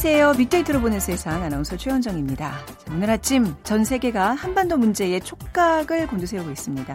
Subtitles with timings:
[0.00, 0.34] 안녕하세요.
[0.34, 2.54] 빅데이터로 보는 세상 아나운서 최현정입니다.
[2.92, 6.94] 오늘 아침 전 세계가 한반도 문제에 촉각을 곤두세우고 있습니다.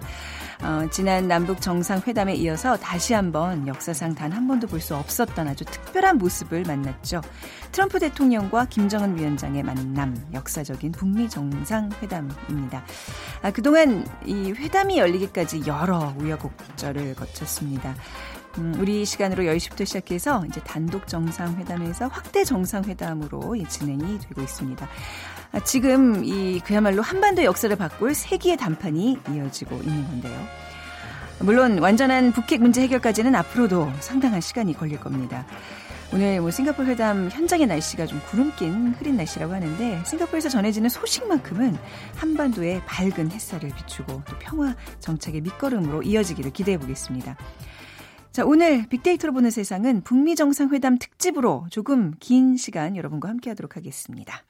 [0.63, 5.65] 어, 지난 남북 정상회담에 이어서 다시 한번 역사상 단 한 번도 볼 수 없었던 아주
[5.65, 7.19] 특별한 모습을 만났죠.
[7.73, 12.85] 트럼프 대통령과 김정은 위원장의 만남, 역사적인 북미 정상회담입니다.
[13.41, 17.95] 아, 그동안 이 회담이 열리기까지 여러 우여곡절을 거쳤습니다.
[18.59, 24.87] 음, 우리 시간으로 10시부터 시작해서 이제 단독 정상회담에서 확대 정상회담으로 진행이 되고 있습니다.
[25.53, 30.39] 아, 지금 이 그야말로 한반도 역사를 바꿀 세기의 단판이 이어지고 있는 건데요.
[31.39, 35.45] 물론 완전한 북핵 문제 해결까지는 앞으로도 상당한 시간이 걸릴 겁니다.
[36.13, 41.75] 오늘 뭐 싱가포르 회담 현장의 날씨가 좀 구름 낀 흐린 날씨라고 하는데 싱가포르에서 전해지는 소식만큼은
[42.15, 47.35] 한반도에 밝은 햇살을 비추고 또 평화 정착의 밑거름으로 이어지기를 기대해 보겠습니다.
[48.33, 54.43] 자, 오늘 빅데이터로 보는 세상은 북미 정상회담 특집으로 조금 긴 시간 여러분과 함께 하도록 하겠습니다.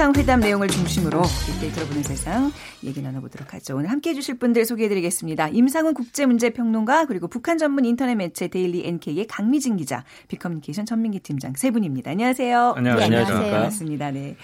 [0.00, 2.50] 정상회담 내용을 중심으로 빅데이터로 보는 세상
[2.82, 3.76] 얘기 나눠보도록 하죠.
[3.76, 5.48] 오늘 함께해 주실 분들 소개해드리겠습니다.
[5.48, 11.70] 임상훈 국제문제평론가 그리고 북한 전문 인터넷 매체 데일리 NK의 강미진 기자, 빅커뮤니케이션 전민기 팀장 세
[11.70, 12.12] 분입니다.
[12.12, 12.76] 안녕하세요.
[12.78, 13.10] 안녕하세요.
[13.10, 13.52] 네, 안녕하세요.
[13.52, 14.10] 반갑습니다.
[14.12, 14.36] 네.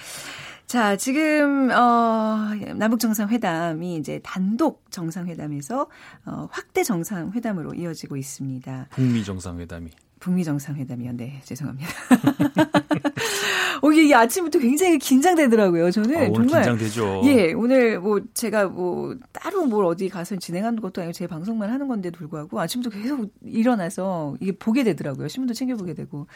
[0.67, 5.87] 자, 지금 어 남북 정상회담이 이제 단독 정상회담에서
[6.27, 8.89] 어 확대 정상회담으로 이어지고 있습니다.
[8.91, 9.91] 북미 정상회담이.
[10.21, 11.13] 북미 정상회담이요.
[11.17, 11.89] 네, 죄송합니다.
[13.83, 15.91] 어, 이게 아침부터 굉장히 긴장되더라고요.
[15.91, 17.23] 저는 아, 정말 긴장되죠.
[17.27, 21.87] 예, 오늘 뭐 제가 뭐 따로 뭘 어디 가서 진행하는 것도 아니고 제 방송만 하는
[21.87, 25.29] 건데 불구하고 아침부터 계속 일어나서 이게 보게 되더라고요.
[25.29, 26.27] 신문도 챙겨 보게 되고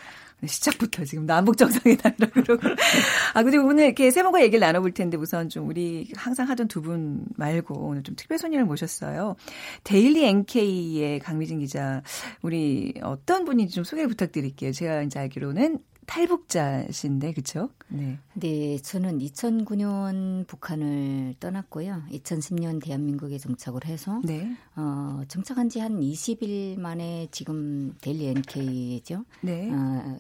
[0.47, 2.69] 시작부터 지금 남북 정상회담이라 그러고
[3.35, 6.81] 아 근데 오늘 이렇게 세 분과 얘기를 나눠볼 텐데 우선 좀 우리 항상 하던 두
[6.81, 9.37] 분 말고 오늘 좀 특별 손님을 모셨어요.
[9.85, 12.03] 데일리 NK의 강미진 기자
[12.41, 14.73] 우리 어떤 분 인지 좀 소개를 부탁드릴게요.
[14.73, 17.71] 제가 이제 알기로는 탈북자신데 그렇죠?
[17.89, 18.19] 네.
[18.35, 22.03] 네, 저는 2009년 북한을 떠났고요.
[22.11, 24.57] 2010년 대한민국에 정착을 해서 네.
[24.75, 29.25] 어, 정착한 지 한 20일 만에 지금 델리 NK죠.
[29.43, 29.71] 네.
[29.73, 30.19] 어,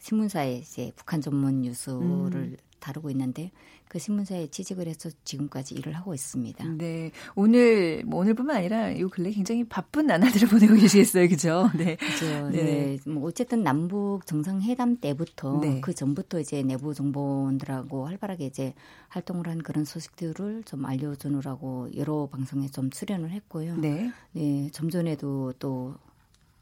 [0.00, 2.56] 신문사에 이제 북한 전문 뉴스를 음.
[2.84, 3.50] 다루고 있는데
[3.88, 6.64] 그 신문사에 취직을 해서 지금까지 일을 하고 있습니다.
[6.76, 7.10] 네.
[7.34, 11.28] 오늘 뭐 오늘뿐만 아니라 이 근래 굉장히 바쁜 나날들을 보내고 계시겠어요.
[11.28, 11.70] 그죠?
[11.76, 11.96] 네.
[11.96, 12.50] 그죠.
[12.50, 12.62] 네.
[12.62, 13.10] 네.
[13.10, 15.80] 뭐 어쨌든 남북 정상회담 때부터 네.
[15.80, 18.74] 그 전부터 이제 내부 정보원들하고 활발하게 이제
[19.08, 23.76] 활동을 한 그런 소식들을 좀 알려 주느라고 여러 방송에 좀 출연을 했고요.
[23.76, 24.12] 네.
[24.32, 24.68] 네.
[24.72, 25.94] 좀 전에도 또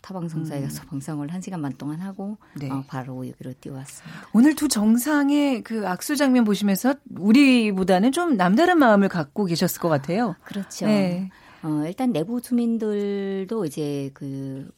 [0.03, 0.65] 타방송사에 음.
[0.65, 2.71] 가서 방송을 한 시간 반 동안 하고 네.
[2.71, 4.29] 어, 바로 여기로 뛰어왔습니다.
[4.33, 10.37] 오늘 두 정상의 그 악수 장면 보시면서 우리보다는 좀 남다른 마음을 갖고 계셨을 것 같아요.
[10.45, 10.87] 그렇죠.
[10.87, 11.31] 네.
[11.63, 14.69] 어, 일단 내부 주민들도 이제 그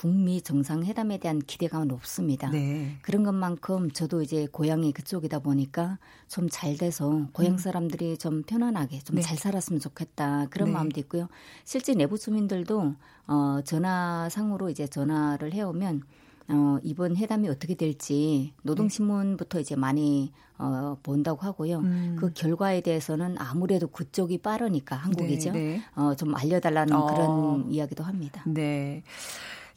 [0.00, 2.48] 북미 정상회담에 대한 기대감은 높습니다.
[2.48, 2.96] 네.
[3.02, 7.58] 그런 것만큼 저도 이제 고향이 그쪽이다 보니까 좀 잘 돼서 고향 음.
[7.58, 9.42] 사람들이 좀 편안하게 좀잘 네.
[9.42, 10.72] 살았으면 좋겠다 그런 네.
[10.72, 11.28] 마음도 있고요.
[11.64, 12.94] 실제 내부 주민들도
[13.26, 16.02] 어 전화상으로 이제 전화를 해오면
[16.48, 21.78] 어, 이번 회담이 어떻게 될지 노동신문부터 이제 많이 어, 본다고 하고요.
[21.80, 22.16] 음.
[22.18, 25.52] 그 결과에 대해서는 아무래도 그쪽이 빠르니까 한국이죠.
[25.52, 25.82] 네, 네.
[25.94, 27.06] 어, 좀 알려달라는 어.
[27.06, 28.42] 그런 이야기도 합니다.
[28.46, 29.02] 네.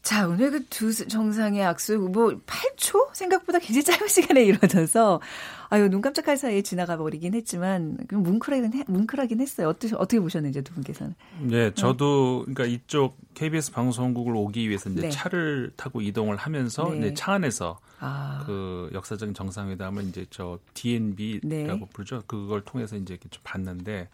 [0.03, 3.13] 자, 오늘 그 두 정상의 악수, 뭐, 8초?
[3.13, 5.21] 생각보다 굉장히 짧은 시간에 이루어져서,
[5.69, 9.69] 아유, 눈 깜짝할 사이에 지나가 버리긴 했지만, 뭉클하긴, 뭉클하긴 했어요.
[9.69, 11.15] 어떻게, 어떻게 보셨는지, 두 분께서는.
[11.39, 15.09] 네, 저도, 그러니까 이쪽 KBS 방송국을 오기 위해서 이제 네.
[15.09, 16.97] 차를 타고 이동을 하면서, 네.
[16.97, 18.43] 이제 차 안에서 아.
[18.45, 21.89] 그 역사적인 정상회담을 이제 저 DNB라고 네.
[21.93, 22.23] 부르죠.
[22.27, 24.09] 그걸 통해서 이제 이렇게 좀 봤는데,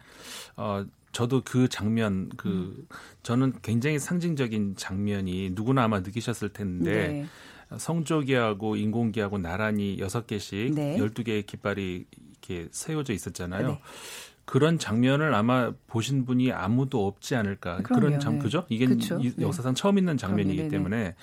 [0.56, 2.86] 어, 저도 그 장면 그 음.
[3.22, 7.26] 저는 굉장히 상징적인 장면이 누구나 아마 느끼셨을 텐데 네.
[7.76, 10.98] 성조기하고 인공기하고 나란히 여섯 개씩 네.
[10.98, 12.06] 열두 개의 깃발이
[12.40, 13.68] 이렇게 세워져 있었잖아요.
[13.68, 13.80] 네.
[14.50, 18.00] 그런 장면을 아마 보신 분이 아무도 없지 않을까 그럼요.
[18.00, 18.38] 그런 장 네.
[18.40, 18.64] 그죠?
[18.68, 19.16] 이게 그쵸?
[19.22, 19.32] 네.
[19.38, 21.14] 역사상 처음 있는 장면이기 때문에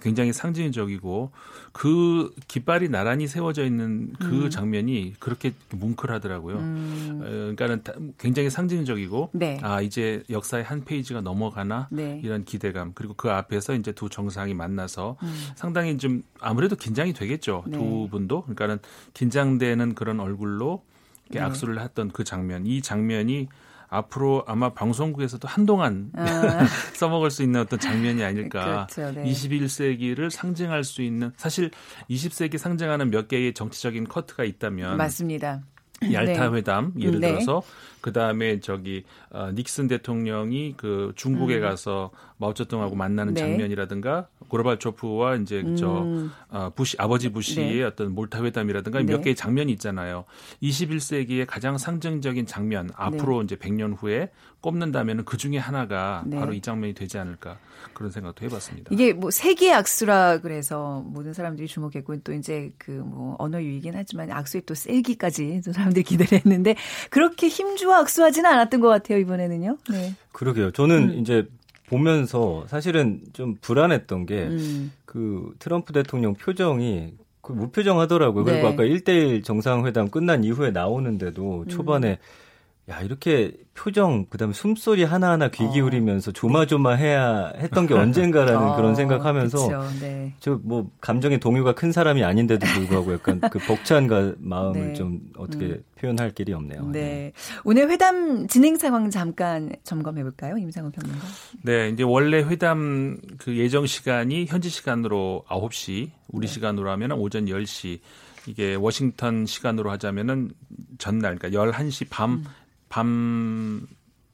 [0.00, 1.32] 굉장히 상징적이고
[1.72, 4.50] 그 깃발이 나란히 세워져 있는 그 음.
[4.50, 6.58] 장면이 그렇게 뭉클하더라고요.
[6.58, 7.20] 음.
[7.24, 7.82] 어, 그러니까는
[8.18, 9.58] 굉장히 상징적이고 네.
[9.62, 12.20] 아 이제 역사의 한 페이지가 넘어가나 네.
[12.22, 15.46] 이런 기대감 그리고 그 앞에서 이제 두 정상이 만나서 음.
[15.56, 18.08] 상당히 좀 아무래도 긴장이 되겠죠 두 네.
[18.12, 18.78] 분도 그러니까는
[19.12, 20.84] 긴장되는 그런 얼굴로
[21.30, 21.40] 네.
[21.40, 23.48] 악수를 했던 그 장면, 이 장면이
[23.88, 26.66] 앞으로 아마 방송국에서도 한동안 아.
[26.94, 28.86] 써먹을 수 있는 어떤 장면이 아닐까.
[28.90, 29.24] 그렇죠, 네.
[29.30, 31.70] 21세기를 상징할 수 있는 사실
[32.10, 35.62] 20세기 상징하는 몇 개의 정치적인 커트가 있다면 맞습니다.
[36.02, 36.56] 얄타 네.
[36.56, 37.28] 회담 예를 네.
[37.28, 37.62] 들어서
[38.00, 41.62] 그 다음에 저기 어, 닉슨 대통령이 그 중국에 음.
[41.62, 43.40] 가서 마오쩌둥하고 만나는 네.
[43.40, 45.76] 장면이라든가 고르바초프와 이제 음.
[45.76, 46.06] 저
[46.50, 47.82] 어, 부시 아버지 부시의 네.
[47.82, 49.22] 어떤 몰타 회담이라든가 몇 네.
[49.22, 50.24] 개의 장면이 있잖아요.
[50.62, 53.44] 21세기의 가장 상징적인 장면 앞으로 네.
[53.44, 56.38] 이제 100년 후에 꼽는다면은 그 중에 하나가 네.
[56.38, 57.58] 바로 이 장면이 되지 않을까
[57.94, 58.90] 그런 생각도 해봤습니다.
[58.92, 64.30] 이게 뭐 세계의 악수라 그래서 모든 사람들이 주목했고 또 이제 그 뭐 언어 유이긴 하지만
[64.30, 66.74] 악수의 또 셀기까지 사람들이 기대를 했는데
[67.10, 69.78] 그렇게 힘주와 악수하지는 않았던 것 같아요 이번에는요.
[69.90, 70.14] 네.
[70.32, 70.72] 그러게요.
[70.72, 71.18] 저는 음.
[71.18, 71.46] 이제
[71.86, 74.92] 보면서 사실은 좀 불안했던 게그 음.
[75.04, 78.44] 그 트럼프 대통령 표정이 그 무표정 하더라고요.
[78.44, 78.52] 네.
[78.52, 81.68] 그리고 아까 1대1 정상회담 끝난 이후에 나오는데도 음.
[81.68, 82.45] 초반에 음.
[82.88, 85.72] 야 이렇게 표정 그다음에 숨소리 하나하나 귀 어.
[85.72, 90.34] 기울이면서 조마조마해야 했던 게 언젠가라는 어, 그런 생각하면서 네.
[90.38, 94.06] 저뭐 감정의 동요가 큰 사람이 아닌데도 불구하고 약간 그 벅찬
[94.38, 94.92] 마음을 네.
[94.94, 95.84] 좀 어떻게 음.
[95.98, 96.86] 표현할 길이 없네요.
[96.92, 97.00] 네.
[97.00, 97.32] 네.
[97.64, 101.26] 오늘 회담 진행 상황 잠깐 점검해 볼까요, 임상훈 평론가?
[101.62, 106.52] 네, 이제 원래 회담 그 예정 시간이 현지 시간으로 9시, 우리 네.
[106.52, 107.98] 시간으로 하면 오전 10시.
[108.46, 110.52] 이게 워싱턴 시간으로 하자면은
[110.98, 112.44] 전날 그러니까 11시 밤 음.
[112.88, 113.86] 밤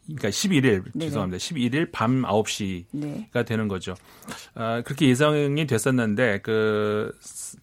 [0.07, 1.07] 그러니까 11일 네네.
[1.07, 1.39] 죄송합니다.
[1.39, 3.45] 11일 밤 9시가 네.
[3.47, 3.95] 되는 거죠.
[4.55, 7.17] 아, 그렇게 예상이 됐었는데 그,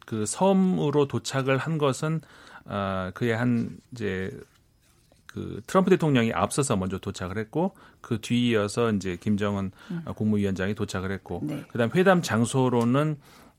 [0.05, 2.21] 그 섬으로 도착을 한 것은
[2.65, 4.31] 아, 그의 한 이제
[5.25, 10.03] 그 트럼프 대통령이 앞서서 먼저 도착을 했고 그 뒤이어서 이제 김정은 음.
[10.15, 11.63] 국무위원장이 도착을 했고 네.
[11.69, 13.17] 그다음 회담 장소로는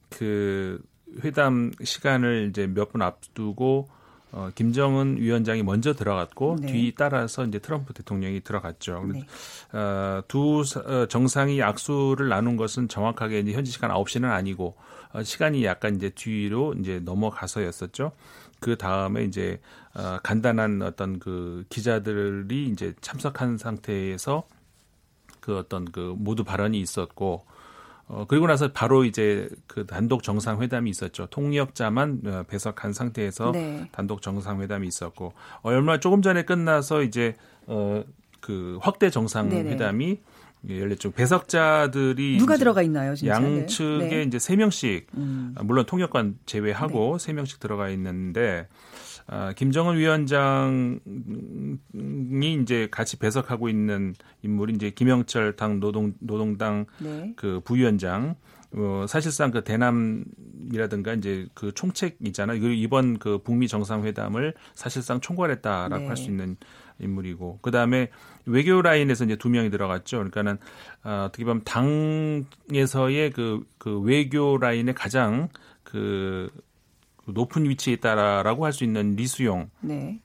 [0.08, 0.80] 그
[1.22, 3.88] 회담 시간을 이제 몇 분 앞두고
[4.32, 6.72] 어, 김정은 위원장이 먼저 들어갔고 네.
[6.72, 9.04] 뒤 따라서 이제 트럼프 대통령이 들어갔죠.
[9.12, 9.26] 네.
[9.72, 14.76] 어, 두 어, 정상이 악수를 나눈 것은 정확하게 이제 현지 시간 9시는 아니고
[15.12, 18.12] 어, 시간이 약간 이제 뒤로 이제 넘어가서였었죠.
[18.60, 19.60] 그 다음에 이제
[19.94, 24.44] 어, 간단한 어떤 그 기자들이 이제 참석한 상태에서
[25.40, 27.44] 그 어떤 그 모두 발언이 있었고
[28.12, 31.26] 어, 그리고 나서 바로 이제 그 단독 정상회담이 있었죠.
[31.26, 33.88] 통역자만 어, 배석한 상태에서 네.
[33.92, 37.36] 단독 정상회담이 있었고 얼마 조금 전에 끝나서 이제
[37.66, 38.02] 어,
[38.40, 40.18] 그 확대 정상회담이
[40.62, 40.80] 네네.
[40.80, 41.12] 열렸죠.
[41.12, 43.14] 배석자들이 누가 들어가 있나요?
[43.14, 43.34] 진짜?
[43.34, 44.22] 양측에 네.
[44.24, 45.54] 이제 세 명씩 음.
[45.62, 47.24] 물론 통역관 제외하고 네.
[47.24, 48.66] 세 명씩 들어가 있는데
[49.32, 50.98] 아, 김정은 위원장이
[52.62, 57.32] 이제 같이 배석하고 있는 인물이 이제 김영철 당 노동 노동당 네.
[57.36, 58.34] 그 부위원장
[58.72, 62.72] 어, 사실상 그 대남이라든가 이제 그 총책이잖아 요.
[62.72, 66.08] 이번 그 북미 정상회담을 사실상 총괄했다라고 네.
[66.08, 66.56] 할수 있는
[66.98, 68.10] 인물이고 그 다음에
[68.46, 70.16] 외교 라인에서 이제 두 명이 들어갔죠.
[70.16, 70.58] 그러니까는
[71.04, 75.50] 어, 어떻게 보면 당에서의 그, 그 외교 라인의 가장
[75.84, 76.50] 그
[77.26, 79.70] 높은 위치에 있다라고 할 수 있는 리수용.
[79.80, 80.20] 네.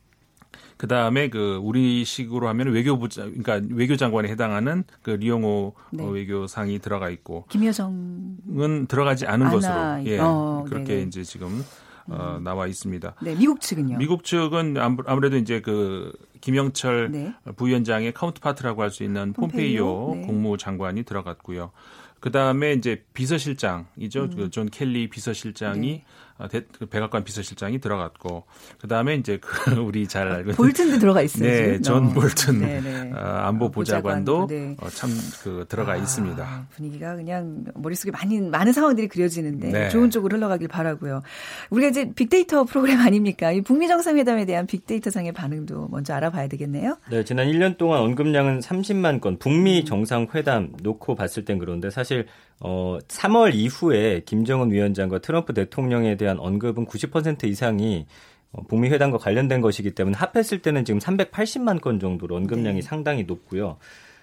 [0.78, 6.06] 그 다음에 그 우리식으로 하면 외교부 그러니까 외교장관에 해당하는 그 리용호 네.
[6.06, 11.02] 외교상이 들어가 있고 김여정은 들어가지 않은 것으로 예 어, 그렇게 네네.
[11.04, 11.64] 이제 지금
[12.08, 12.44] 어, 음.
[12.44, 13.16] 나와 있습니다.
[13.22, 13.98] 네, 미국 측은요?
[13.98, 14.76] 미국 측은
[15.08, 17.34] 아무래도 이제 그 김영철 네.
[17.56, 20.28] 부위원장의 counterpart라고 할 수 있는 폼페이오, 폼페이오 네.
[20.28, 21.72] 국무장관이 들어갔고요.
[22.20, 24.24] 그 다음에 이제 비서실장이죠.
[24.24, 24.36] 음.
[24.36, 26.04] 그 존 켈리 비서실장이 네.
[26.38, 28.44] 아, 대, 그 백악관 비서실장이 들어갔고
[28.78, 31.50] 그 다음에 이제 그 우리 잘 알고 있는 볼튼도 들어가 있어요.
[31.50, 32.10] 네, 존 어.
[32.10, 33.12] 볼튼 네, 네.
[33.14, 34.76] 어, 안보 보좌관도 네.
[34.82, 36.68] 어, 참 그 들어가 아, 있습니다.
[36.72, 39.90] 분위기가 그냥 머릿속에 많이 많은 상황들이 그려지는데 네.
[39.90, 41.22] 좋은 쪽으로 흘러가길 바라고요.
[41.70, 43.54] 우리가 이제 빅데이터 프로그램 아닙니까?
[43.54, 46.98] 이 북미 정상회담에 대한 빅데이터 상의 반응도 먼저 알아봐야 되겠네요.
[47.10, 49.38] 네, 지난 1년 동안 언급량은 30만 건.
[49.40, 49.86] 북미 음.
[49.86, 52.28] 정상회담 놓고 봤을 땐 그런데 사실
[52.60, 58.06] 어 3월 이후에 김정은 위원장과 트럼프 대통령에 대한 언급은 90% 이상이
[58.52, 62.82] 어, 북미 회담과 관련된 것이기 때문에 합했을 때는 지금 380만 건 정도로 언급량이 네.
[62.82, 63.78] 상당히 높고요.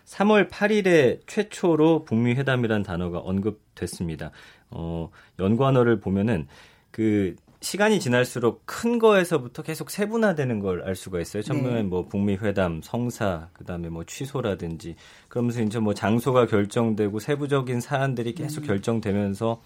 [0.06, 4.30] 3월 8일에 최초로 북미 회담이라는 단어가 언급됐습니다.
[4.70, 6.46] 어, 연관어를 보면은
[6.90, 11.42] 그 시간이 지날수록 큰 거에서부터 계속 세분화되는 걸 알 수가 있어요.
[11.42, 11.82] 처음에 네.
[11.82, 14.96] 뭐 북미 회담, 성사, 그다음에 뭐 취소라든지
[15.28, 18.66] 그러면서 이제 뭐 장소가 결정되고 세부적인 사안들이 계속 음.
[18.66, 19.62] 결정되면서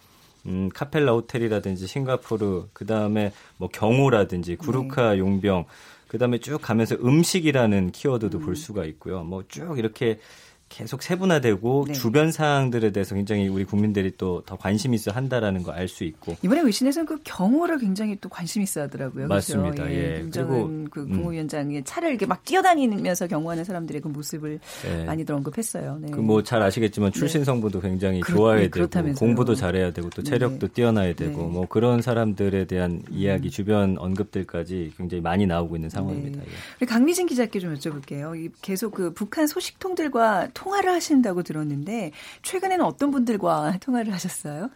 [0.47, 5.19] 음, 카펠라 호텔이라든지 싱가포르, 그 다음에 뭐 경호라든지 구루카 네.
[5.19, 5.65] 용병,
[6.07, 8.45] 그 다음에 쭉 가면서 음식이라는 키워드도 음.
[8.45, 9.25] 볼 수가 있고요.
[9.25, 10.21] 뭐 쭉 이렇게
[10.69, 11.93] 계속 세분화되고 네.
[11.93, 17.07] 주변 사항들에 대해서 굉장히 우리 국민들이 또 더 관심 있어 한다라는 거알수 있고 이번에 외신에서는
[17.07, 19.29] 그 경호를 굉장히 또 관심 있어 하더라고요.
[19.29, 19.85] 맞습니다.
[19.85, 19.93] 그렇죠?
[19.93, 20.25] 예.
[20.25, 20.31] 예.
[20.33, 21.11] 그리고 그 음.
[21.11, 25.05] 국무위원장의 차를 이렇게 막 뛰어다니면서 경호하는 사람들의 그 모습을 예.
[25.05, 25.99] 많이들 언급했어요.
[26.01, 26.11] 네.
[26.11, 27.19] 그뭐 잘 아시겠지만 네.
[27.19, 30.31] 출신 성부도 굉장히 그렇, 좋아야 네, 되고 공부도 잘해야 되고 또 네.
[30.31, 31.49] 체력도 뛰어나야 되고 네.
[31.49, 33.51] 뭐 그런 사람들에 대한 이야기 음.
[33.51, 36.41] 주변 언급들까지 굉장히 많이 나오고 있는 상황입니다.
[36.41, 36.47] 네.
[36.83, 36.87] 예.
[36.87, 38.51] 강미진 기자께 좀 여쭤볼게요.
[38.63, 44.71] 계속 그 북한 소식통들과 통화를 하신다고 들었는데 최근에는 어떤 분들과 통화를 하셨어요?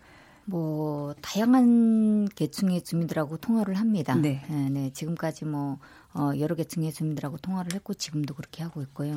[0.45, 4.15] 뭐 다양한 계층의 주민들하고 통화를 합니다.
[4.15, 4.43] 네.
[4.49, 4.91] 네, 네.
[4.93, 5.79] 지금까지 뭐
[6.13, 9.15] 어, 여러 계층의 주민들하고 통화를 했고 지금도 그렇게 하고 있고요.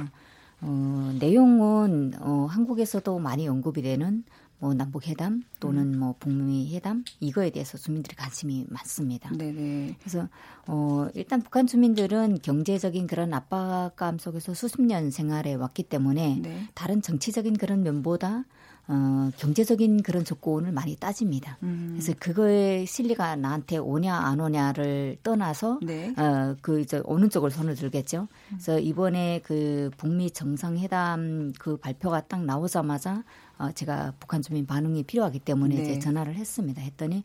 [0.62, 4.24] 어, 내용은 어, 한국에서도 많이 언급이 되는
[4.60, 6.00] 뭐 남북 회담 또는 음.
[6.00, 9.30] 뭐 북미 회담 이거에 대해서 주민들이 관심이 많습니다.
[9.36, 9.98] 네네.
[10.00, 10.30] 그래서
[10.68, 16.68] 어 일단 북한 주민들은 경제적인 그런 압박감 속에서 수십 년 생활해 왔기 때문에 네.
[16.74, 18.46] 다른 정치적인 그런 면보다
[18.86, 21.58] 어, 경제적인 그런 조건을 많이 따집니다.
[21.64, 21.92] 음.
[21.94, 26.14] 그래서 그거의 실리가 나한테 오냐 안 오냐를 떠나서 네.
[26.18, 28.28] 어, 그 이제 오는 쪽을 손을 들겠죠.
[28.50, 33.24] 그래서 이번에 그 북미 정상회담 그 발표가 딱 나오자마자
[33.58, 35.82] 어, 제가 북한 주민 반응이 필요하기 때문에 네.
[35.82, 36.82] 이제 전화를 했습니다.
[36.82, 37.24] 했더니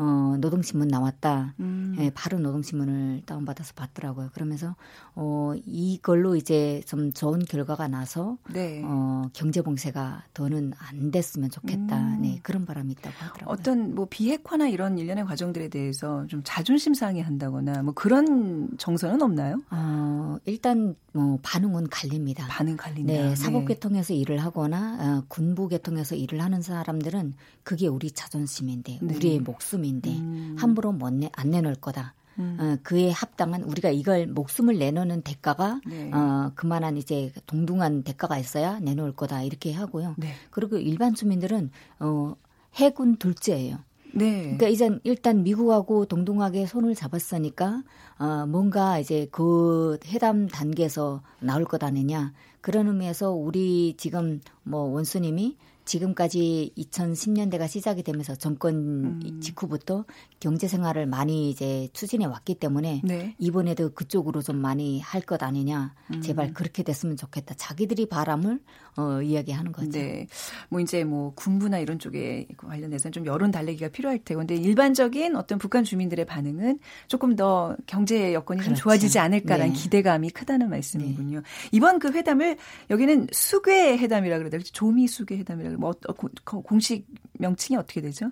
[0.00, 1.54] 어, 노동신문 나왔다.
[1.58, 1.96] 음.
[1.98, 4.30] 예, 바로 노동신문을 다운받아서 봤더라고요.
[4.32, 4.76] 그러면서
[5.16, 8.80] 어, 이걸로 이제 좀 좋은 결과가 나서 네.
[8.84, 11.98] 어, 경제 봉쇄가 더는 안 됐으면 좋겠다.
[11.98, 12.22] 음.
[12.22, 13.52] 네, 그런 바람이 있다고 하더라고요.
[13.52, 19.60] 어떤 뭐 비핵화나 이런 일련의 과정들에 대해서 좀 자존심 상해 한다거나 뭐 그런 정서는 없나요?
[19.70, 22.46] 어, 일단 뭐 반응은 갈립니다.
[22.46, 23.12] 반응 갈린다.
[23.12, 24.20] 네, 사법계통에서 네.
[24.20, 29.14] 일을 하거나 어, 군부계통에서 일을 하는 사람들은 그게 우리 자존심인데 네.
[29.16, 30.56] 우리의 목숨이 사람인데 음.
[30.58, 32.14] 함부로 못 내, 안 내놓을 거다.
[32.38, 32.56] 음.
[32.60, 36.12] 어, 그에 합당한 우리가 이걸 목숨을 내놓는 대가가 네.
[36.12, 40.14] 어, 그만한 이제 동등한 대가가 있어야 내놓을 거다 이렇게 하고요.
[40.18, 40.34] 네.
[40.50, 42.34] 그리고 일반 주민들은 어,
[42.74, 43.78] 해군 둘째예요.
[44.14, 44.42] 네.
[44.42, 47.82] 그러니까 이젠 일단 미국하고 동등하게 손을 잡았으니까
[48.18, 55.56] 어, 뭔가 이제 그 회담 단계에서 나올 것 아니냐 그런 의미에서 우리 지금 뭐 원수님이
[55.88, 59.40] 지금까지 2010년대가 시작이 되면서 정권 음.
[59.40, 60.04] 직후부터
[60.38, 63.34] 경제 생활을 많이 이제 추진해 왔기 때문에 네.
[63.38, 65.94] 이번에도 그쪽으로 좀 많이 할 것 아니냐.
[66.14, 66.20] 음.
[66.22, 67.54] 제발 그렇게 됐으면 좋겠다.
[67.56, 68.60] 자기들이 바람을
[68.96, 69.90] 어, 이야기하는 거죠.
[69.90, 70.26] 네.
[70.70, 75.58] 뭐 이제 뭐 군부나 이런 쪽에 관련해서는 좀 여론 달래기가 필요할 테고 근데 일반적인 어떤
[75.58, 76.78] 북한 주민들의 반응은
[77.08, 78.74] 조금 더 경제 여건이 그렇죠.
[78.74, 79.78] 좀 좋아지지 않을까라는 네.
[79.78, 81.38] 기대감이 크다는 말씀이군요.
[81.40, 81.44] 네.
[81.72, 82.56] 이번 그 회담을
[82.90, 84.64] 여기는 수괴 회담이라 그러더라고요.
[84.72, 88.30] 조미 수괴 회담이라 뭐 어, 공식 명칭이 어떻게 되죠?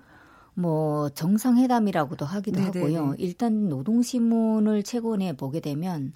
[0.54, 2.78] 뭐 정상회담이라고도 하기도 네네네.
[2.80, 3.14] 하고요.
[3.18, 6.12] 일단 노동신문을 최근에 보게 되면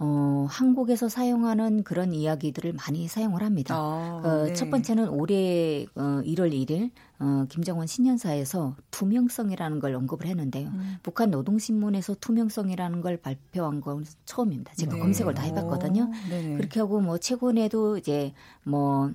[0.00, 3.74] 어, 한국에서 사용하는 그런 이야기들을 많이 사용을 합니다.
[3.74, 4.52] 아, 어, 네.
[4.52, 10.68] 첫 번째는 올해 어, 1월 1일 어, 김정은 신년사에서 투명성이라는 걸 언급을 했는데요.
[10.68, 10.96] 음.
[11.02, 14.74] 북한 노동신문에서 투명성이라는 걸 발표한 건 처음입니다.
[14.74, 15.00] 제가 네.
[15.00, 16.02] 검색을 다 해봤거든요.
[16.02, 19.10] 오, 그렇게 하고 뭐 최근에도 이제 뭐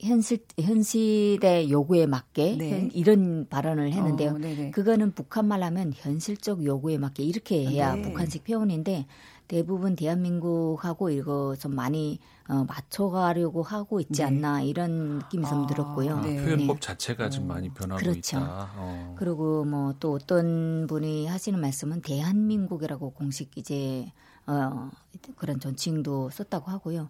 [0.00, 2.88] 현실 현실의 요구에 맞게 네.
[2.92, 4.30] 이런 발언을 했는데요.
[4.30, 8.02] 어, 그거는 북한말 하면 현실적 요구에 맞게 이렇게 해야 네.
[8.02, 9.06] 북한식 표현인데
[9.48, 14.24] 대부분 대한민국하고 이거 좀 많이 어, 맞춰가려고 하고 있지 네.
[14.24, 16.20] 않나 이런 느낌이 좀 아, 들었고요.
[16.20, 16.44] 네.
[16.44, 18.36] 표현법 자체가 좀 많이 변하고 그렇죠.
[18.38, 18.70] 있다.
[18.76, 19.14] 어.
[19.18, 24.12] 그리고 뭐 또 어떤 분이 하시는 말씀은 대한민국이라고 공식 이제
[24.46, 24.90] 어,
[25.36, 27.08] 그런 존칭도 썼다고 하고요.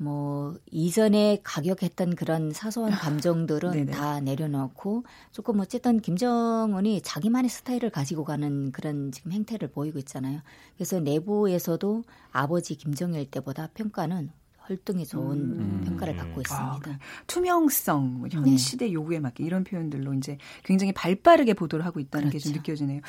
[0.00, 8.70] 뭐 이전에 가격했던 그런 사소한 감정들은 다 내려놓고 조금 어쨌든 김정은이 자기만의 스타일을 가지고 가는
[8.70, 10.40] 그런 지금 행태를 보이고 있잖아요.
[10.76, 14.30] 그래서 내부에서도 아버지 김정일 때보다 평가는
[14.68, 15.82] 활동이 좋은 음.
[15.86, 16.62] 평가를 받고 있습니다.
[16.62, 16.90] 아, 그
[17.26, 18.56] 투명성, 뭐현 네.
[18.58, 22.48] 시대 요구에 맞게 이런 표현들로 이제 굉장히 발빠르게 보도를 하고 있다는 그렇죠.
[22.48, 23.00] 게좀 느껴지네요.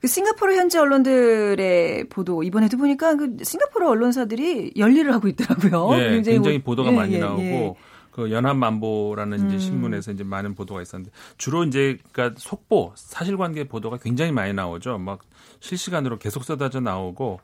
[0.00, 5.96] 그 싱가포르 현지 언론들의 보도 이번에도 보니까 그 싱가포르 언론사들이 열일을 하고 있더라고요.
[5.96, 7.74] 네, 굉장히, 굉장히 뭐, 보도가 예, 많이 예, 나오고 예.
[8.12, 9.58] 그 연합만보라는 이제 음.
[9.58, 14.98] 신문에서 이제 많은 보도가 있었는데 주로 이제 그러니까 속보, 사실관계 보도가 굉장히 많이 나오죠.
[14.98, 15.20] 막
[15.58, 17.40] 실시간으로 계속 쏟아져 나오고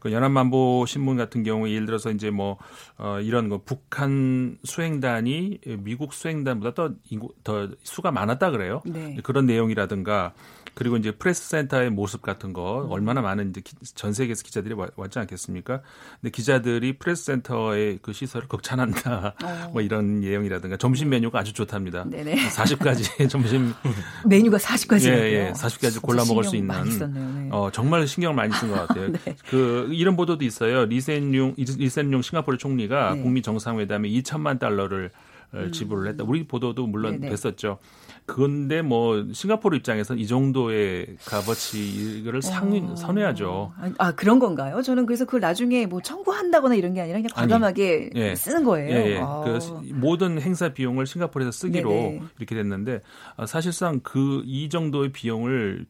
[0.00, 2.56] 그 연합만보 신문 같은 경우 예를 들어서 이제 뭐
[2.98, 6.94] 어, 이런 거 북한 수행단이 미국 수행단보다 더,
[7.44, 8.82] 더 수가 많았다 그래요.
[8.86, 9.16] 네.
[9.22, 10.32] 그런 내용이라든가
[10.74, 12.90] 그리고 이제 프레스 센터의 모습 같은 거 음.
[12.90, 13.60] 얼마나 많은 이제
[13.94, 15.82] 전 세계에서 기자들이 왔지 않겠습니까?
[16.20, 19.34] 근데 기자들이 프레스 센터의 그 시설을 극찬한다.
[19.42, 19.70] 어.
[19.72, 22.04] 뭐 이런 내용이라든가 점심 메뉴가 아주 좋답니다.
[22.08, 22.48] 네네.
[22.48, 23.74] 40가지 점심
[24.24, 25.08] 메뉴가 40가지.
[25.08, 25.52] 예, 예.
[25.52, 26.70] 40가지 골라 먹을 수 있는
[27.12, 27.48] 네.
[27.50, 29.12] 어, 정말 신경을 많이 쓴 것 같아요.
[29.24, 29.36] 네.
[29.48, 30.84] 그 이런 보도도 있어요.
[30.84, 33.22] 리셴룽 리셴룽 싱가포르 총리가 네.
[33.22, 35.10] 북미 정상회담에 2천만 달러를
[35.54, 35.72] 음.
[35.72, 36.24] 지불을 했다.
[36.24, 37.30] 우리 보도도 물론 네네.
[37.30, 37.78] 됐었죠.
[38.26, 42.94] 그런데 뭐 싱가포르 입장에서는 이 정도의 값어치를 상위 어.
[42.94, 43.72] 선회하죠.
[43.98, 44.82] 아 그런 건가요?
[44.82, 48.34] 저는 그래서 그걸 나중에 뭐 청구한다거나 이런 게 아니라 그냥 과감하게 아니, 예.
[48.36, 48.90] 쓰는 거예요.
[48.94, 49.18] 예, 예.
[49.20, 49.42] 아.
[49.44, 49.58] 그
[49.94, 52.22] 모든 행사 비용을 싱가포르에서 쓰기로 네네.
[52.38, 53.00] 이렇게 됐는데
[53.36, 55.86] 아, 사실상 그 이 정도의 비용을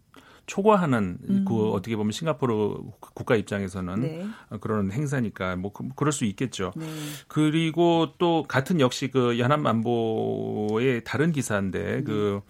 [0.50, 1.45] 초과하는 음.
[1.47, 4.26] 그 어떻게 보면 싱가포르 국가 입장에서는 네.
[4.61, 6.73] 그런 행사니까 뭐 그, 그럴 수 있겠죠.
[6.75, 6.87] 네.
[7.28, 12.02] 그리고 또 같은 역시 그 연합안보의 다른 기사인데 네.
[12.02, 12.40] 그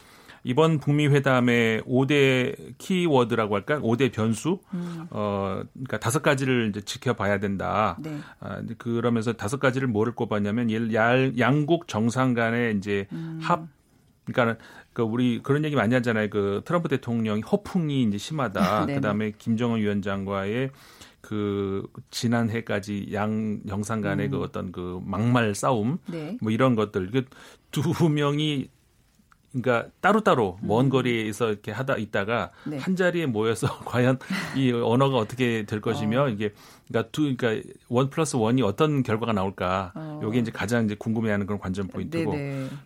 [0.44, 3.78] 이번 북미 회담의 5대 키워드라고 할까?
[3.80, 4.60] 5대 변수.
[4.72, 5.06] 음.
[5.10, 7.98] 어, 그러니까 다섯 가지를 이제 지켜봐야 된다.
[8.00, 8.16] 네.
[8.40, 10.70] 아, 그러면서 다섯 가지를 뭐를 꼽았냐면
[11.38, 13.40] 양국 정상 간의 이제 음.
[13.42, 13.68] 합
[14.24, 14.64] 그러니까
[15.00, 16.28] 그 우리 그런 얘기 많이 하잖아요.
[16.28, 18.86] 그 트럼프 대통령이 허풍이 이제 심하다.
[18.94, 20.70] 그다음에 김정은 위원장과의
[21.20, 24.40] 그 지난해까지 양 영상 간의 그 음.
[24.40, 26.36] 그 어떤 그 막말 싸움 네.
[26.40, 28.68] 뭐 이런 것들 그두 명이
[29.52, 30.90] 그러니까 따로따로 먼 음.
[30.90, 32.78] 거리에서 이렇게 하다 있다가 네.
[32.78, 34.18] 한 자리에 모여서 과연
[34.56, 36.28] 이 언어가 어떻게 될 것이며 어.
[36.28, 36.52] 이게
[36.90, 40.20] 그러니까 두 그러니까 원 플러스 원이 어떤 결과가 나올까 어.
[40.22, 42.34] 요게 이제 가장 이제 궁금해하는 그런 관전 포인트고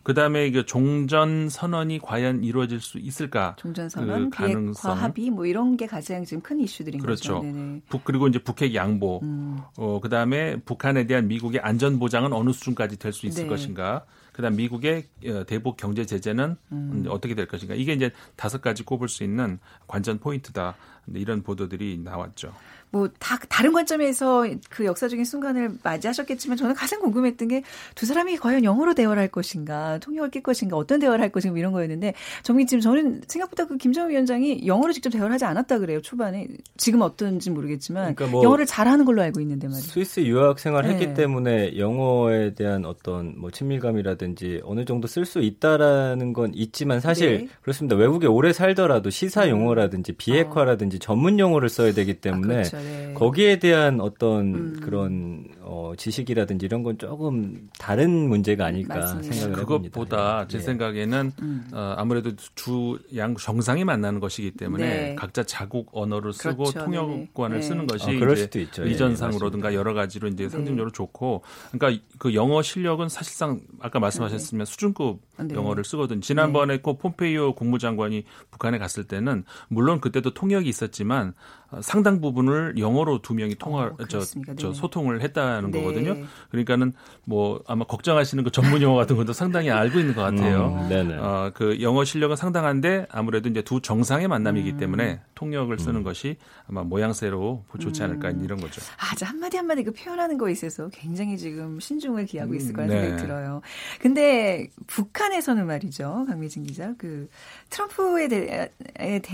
[0.02, 5.76] 그다음에 그 종전 선언이 과연 이루어질 수 있을까 종전 선언 그 가능성 합의 뭐 이런
[5.76, 7.40] 게 가장 지금 큰 이슈들인 그렇죠.
[7.40, 7.50] 거죠.
[7.50, 7.80] 그렇죠.
[7.88, 9.58] 북 그리고 이제 북핵 양보 음.
[9.78, 13.48] 어 그다음에 북한에 대한 미국의 안전 보장은 어느 수준까지 될 수 있을 네.
[13.48, 17.04] 것인가 그다음 미국의 어, 대북 경제 제재는 음.
[17.08, 17.74] 어떻게 될 것인가.
[17.76, 20.74] 이게 이제 다섯 가지 꼽을 수 있는 관전 포인트다.
[21.14, 22.52] 이런 보도들이 나왔죠.
[22.90, 27.62] 뭐 다 다른 관점에서 그 역사적인 순간을 맞이하셨겠지만 저는 가장 궁금했던 게
[27.94, 31.58] 두 사람이 과연 영어로 대화를 할 것인가, 통역을 낄 것인가, 어떤 대화를 할 것인가 뭐
[31.58, 36.00] 이런 거였는데 정민 지금 저는 생각보다 그 김정은 위원장이 영어로 직접 대화를 하지 않았다 그래요
[36.00, 39.88] 초반에 지금 어떤지 모르겠지만 그러니까 뭐 영어를 잘하는 걸로 알고 있는데 말이죠.
[39.90, 41.14] 스위스 유학 생활했기 네.
[41.14, 47.48] 때문에 영어에 대한 어떤 뭐 친밀감이라든지 어느 정도 쓸 수 있다라는 건 있지만 사실 네.
[47.62, 47.96] 그렇습니다.
[47.96, 49.50] 외국에 오래 살더라도 시사 음.
[49.50, 52.76] 용어라든지 비핵화라든지 전문 용어를 써야 되기 때문에 아, 그렇죠.
[52.78, 53.14] 네.
[53.14, 54.80] 거기에 대한 어떤 음.
[54.82, 59.32] 그런 어, 지식이라든지 이런 건 조금 다른 문제가 아닐까 맞습니다.
[59.32, 59.94] 생각을 해봅니다.
[59.94, 60.64] 그것보다 제 네.
[60.64, 61.68] 생각에는 음.
[61.72, 65.14] 어, 아무래도 주 양 정상이 만나는 것이기 때문에 네.
[65.14, 66.84] 각자 자국 언어를 쓰고 그렇죠.
[66.84, 67.62] 통역관을 네.
[67.62, 68.84] 쓰는 것이 어, 그럴 수도 있죠.
[68.84, 70.48] 이전상으로든가 예, 여러 가지로 이제 네.
[70.48, 74.70] 상징적으로 좋고 그러니까 그 영어 실력은 사실상 아까 말씀하셨으면 네.
[74.70, 75.20] 수준급
[75.52, 76.20] 영어를 쓰거든.
[76.20, 82.78] 지난번에 꼭 폼페이오 국무장관이 북한에 갔을 때는 물론 그때도 통역이 있었 지만 어, 상당 부분을
[82.78, 84.20] 영어로 두 명이 통화 어, 저,
[84.56, 85.78] 저 소통을 했다는 네.
[85.78, 86.16] 거거든요.
[86.50, 86.92] 그러니까는
[87.24, 90.86] 뭐 아마 걱정하시는 그 전문 용어 같은 것도 상당히 알고 있는 것 같아요.
[90.90, 94.76] 음, 어, 그 영어 실력은 상당한데 아무래도 이제 두 정상의 만남이기 음.
[94.78, 96.02] 때문에 통역을 쓰는 음.
[96.04, 96.36] 것이
[96.68, 98.44] 아마 모양새로 좋지 않을까 음.
[98.44, 98.80] 이런 거죠.
[98.98, 103.00] 아, 저 한마디 한마디 그 표현하는 거에 있어서 굉장히 지금 신중을 기하고 있을 거라는 네.
[103.02, 103.60] 생각이 들어요.
[104.00, 106.26] 근데 북한에서는 말이죠.
[106.28, 106.94] 강미진 기자.
[106.98, 107.28] 그
[107.70, 108.70] 트럼프에 대,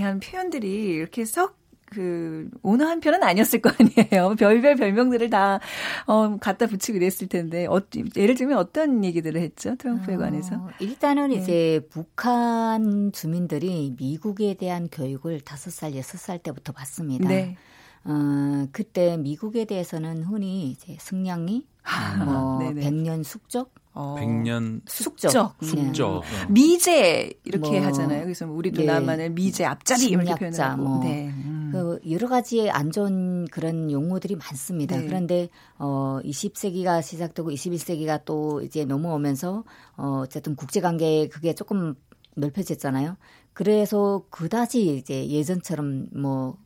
[0.02, 1.59] 한 표현들이 이렇게 썩
[1.90, 4.34] 그 온화한 편은 아니었을 거 아니에요.
[4.38, 5.60] 별별 별명들을 다
[6.06, 7.80] 어, 갖다 붙이고 이랬을 텐데 어,
[8.16, 10.70] 예를 들면 어떤 얘기들을 했죠 트럼프에 어, 관해서?
[10.78, 11.36] 일단은 네.
[11.36, 17.28] 이제 북한 주민들이 미국에 대한 교육을 다섯 살 여섯 살 때부터 받습니다.
[17.28, 17.56] 네.
[18.04, 22.58] 어, 그때 미국에 대해서는 흔히 이제 승냥이, 아, 뭐.
[22.74, 25.56] 백년 숙적 어, 100년 숙적.
[25.62, 26.22] 숙적.
[26.22, 26.52] 네.
[26.52, 28.22] 미제 이렇게 뭐, 하잖아요.
[28.22, 28.86] 그래서 우리도 네.
[28.86, 30.82] 나만을 미제 앞자리 이렇게 표현하고.
[30.82, 31.04] 뭐.
[31.04, 31.28] 네.
[31.28, 31.70] 음.
[31.72, 34.96] 그 여러 가지의 안 좋은 그런 용어들이 많습니다.
[34.96, 35.06] 네.
[35.06, 35.48] 그런데
[35.78, 39.64] 어 20세기가 시작되고 21세기가 또 이제 넘어오면서
[39.96, 41.94] 어 어쨌든 국제 관계 그게 조금
[42.36, 43.16] 넓혀졌잖아요.
[43.52, 46.56] 그래서 그다지 이제 예전처럼 뭐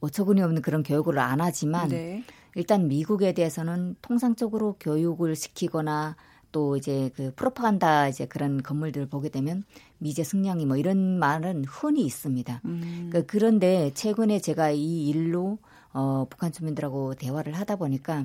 [0.00, 2.24] 어처구니 없는 그런 교육을 안 하지만 네.
[2.56, 6.16] 일단 미국에 대해서는 통상적으로 교육을 시키거나
[6.52, 9.62] 또 이제 그 프로파간다 이제 그런 건물들을 보게 되면
[9.98, 12.62] 미제 승량이 뭐 이런 말은 흔히 있습니다.
[12.64, 13.10] 음.
[13.12, 15.58] 그 그런데 최근에 제가 이 일로
[15.92, 18.24] 어 북한 주민들하고 대화를 하다 보니까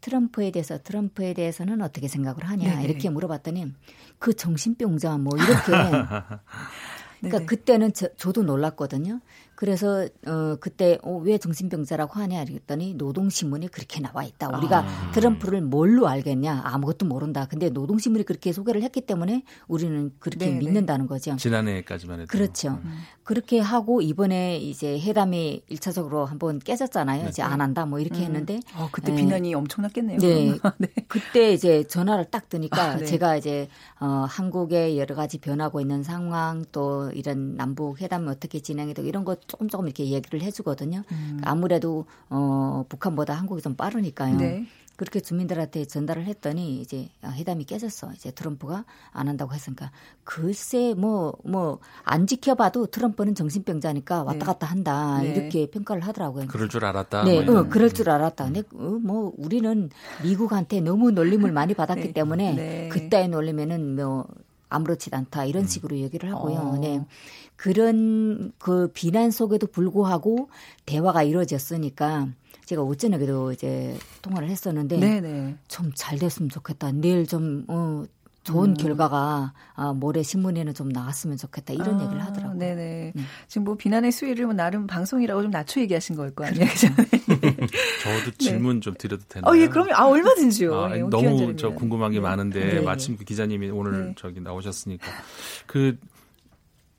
[0.00, 2.84] 트럼프에 대해서 트럼프에 대해서는 어떻게 생각을 하냐 네네.
[2.84, 3.72] 이렇게 물어봤더니
[4.18, 5.72] 그 정신병자 뭐 이렇게
[7.20, 9.20] 그러니까 그때는 저, 저도 놀랐거든요.
[9.58, 14.56] 그래서 어 그때 어, 왜 정신병자라고 하냐 그랬더니 노동신문이 그렇게 나와 있다.
[14.56, 15.10] 우리가 아.
[15.10, 16.62] 트럼프를 뭘로 알겠냐?
[16.64, 17.44] 아무것도 모른다.
[17.50, 20.58] 근데 노동신문이 그렇게 소개를 했기 때문에 우리는 그렇게 네네.
[20.60, 20.64] 네.
[20.64, 21.34] 믿는다는 거죠.
[21.34, 22.28] 지난해까지만 해도.
[22.28, 22.78] 그렇죠.
[22.84, 22.98] 음.
[23.24, 27.24] 그렇게 하고 이번에 이제 회담이 1차적으로 한번 깨졌잖아요.
[27.24, 27.28] 네.
[27.28, 28.26] 이제 안 한다 뭐 이렇게 음.
[28.26, 29.16] 했는데 어, 그때 네.
[29.22, 30.18] 비난이 엄청났겠네요.
[30.18, 30.52] 네.
[30.78, 30.88] 네.
[31.08, 33.04] 그때 이제 전화를 딱 드니까 아, 네.
[33.04, 33.68] 제가 이제
[33.98, 39.24] 어 한국의 여러 가지 변하고 있는 상황 또 이런 남북 회담이 어떻게 진행이 되고 이런
[39.24, 41.02] 것 조금 조금 이렇게 얘기를 해주거든요.
[41.10, 41.40] 음.
[41.42, 44.36] 아무래도 어, 북한보다 한국이 좀 빠르니까요.
[44.36, 44.66] 네.
[44.96, 48.12] 그렇게 주민들한테 전달을 했더니 이제 회담이 깨졌어.
[48.14, 49.92] 이제 트럼프가 안 한다고 했으니까
[50.24, 54.44] 글쎄 뭐 뭐 안 지켜봐도 트럼프는 정신병자니까 왔다 네.
[54.44, 55.28] 갔다 한다 네.
[55.28, 56.46] 이렇게 평가를 하더라고요.
[56.48, 57.22] 그럴 줄 알았다.
[57.24, 58.44] 네, 뭐 어, 그럴 줄 알았다.
[58.46, 59.88] 근데 어, 뭐 우리는
[60.24, 62.12] 미국한테 너무 놀림을 많이 받았기 네.
[62.12, 62.88] 때문에 네.
[62.88, 64.26] 그따위 놀리면은 뭐
[64.68, 65.66] 아무렇지도 않다 이런 음.
[65.68, 66.00] 식으로 음.
[66.02, 66.56] 얘기를 하고요.
[66.58, 66.78] 어.
[66.78, 67.04] 네.
[67.58, 70.48] 그런 그 비난 속에도 불구하고
[70.86, 72.28] 대화가 이루어졌으니까
[72.64, 76.92] 제가 오전에도 이제 통화를 했었는데 좀잘 됐으면 좋겠다.
[76.92, 78.04] 내일 좀 어,
[78.44, 78.74] 좋은 음.
[78.74, 82.58] 결과가 아, 모레 신문에는 좀 나왔으면 좋겠다 이런 아, 얘기를 하더라고요.
[82.58, 83.12] 네네.
[83.16, 83.26] 음.
[83.48, 86.86] 지금 뭐 비난의 수위를 뭐 나름 방송이라고 좀 낮춰 얘기하신 걸 거 아니에요, 그죠?
[88.04, 88.80] 저도 질문 네.
[88.80, 89.52] 좀 드려도 되나요?
[89.52, 89.92] 어, 예, 그럼요.
[89.94, 90.80] 아, 얼마든지요.
[90.80, 92.20] 아, 예, 너무 저 궁금한 게 네.
[92.22, 92.80] 많은데 네.
[92.80, 94.14] 마침 그 기자님이 오늘 네.
[94.16, 95.06] 저기 나오셨으니까
[95.66, 95.98] 그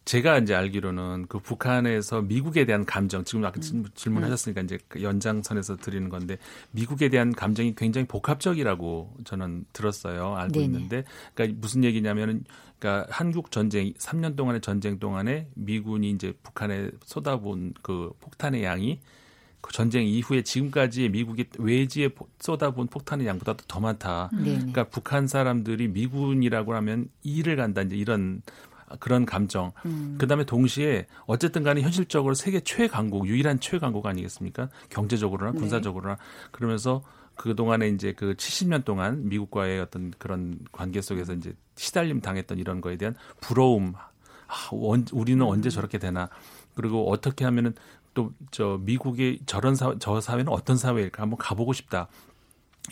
[0.10, 3.86] 제가 이제 알기로는 그 북한에서 미국에 대한 감정 지금 아까 음.
[3.93, 6.39] 질문하셨으니까 이제 그 연장선에서 드리는 건데
[6.72, 10.34] 미국에 대한 감정이 굉장히 복합적이라고 저는 들었어요.
[10.34, 10.65] 알고 네네.
[10.65, 11.04] 있는데
[11.36, 12.43] 그러니까 무슨 얘기냐면은
[12.80, 19.00] 그러니까 한국 전쟁 3년 동안의 전쟁 동안에 미군이 이제 북한에 쏟아본 그 폭탄의 양이
[19.62, 24.32] 그 전쟁 이후에 지금까지 미국이 외지에 쏟아본 폭탄의 양보다도 더 많다.
[24.34, 24.56] 네네.
[24.56, 28.41] 그러니까 북한 사람들이 미군이라고 하면 이를 간다 이제 이런
[28.99, 29.71] 그런 감정.
[29.86, 30.15] 음.
[30.19, 34.69] 그다음에 동시에 어쨌든 간에 현실적으로 세계 최강국, 유일한 최강국 아니겠습니까?
[34.89, 35.60] 경제적으로나 네.
[35.60, 36.21] 군사적으로나 네.
[36.52, 37.04] 그러면서
[37.36, 42.97] 그동안에 이제 그 70년 동안 미국과의 어떤 그런 관계 속에서 이제 시달림 당했던 이런 거에
[42.97, 43.93] 대한 부러움.
[43.95, 46.30] 아, 우리는 언제 저렇게 되나.
[46.73, 47.73] 그리고 어떻게 하면은
[48.13, 52.08] 또 저 미국의 저런 사, 저 사회는 어떤 사회일까 한번 가보고 싶다.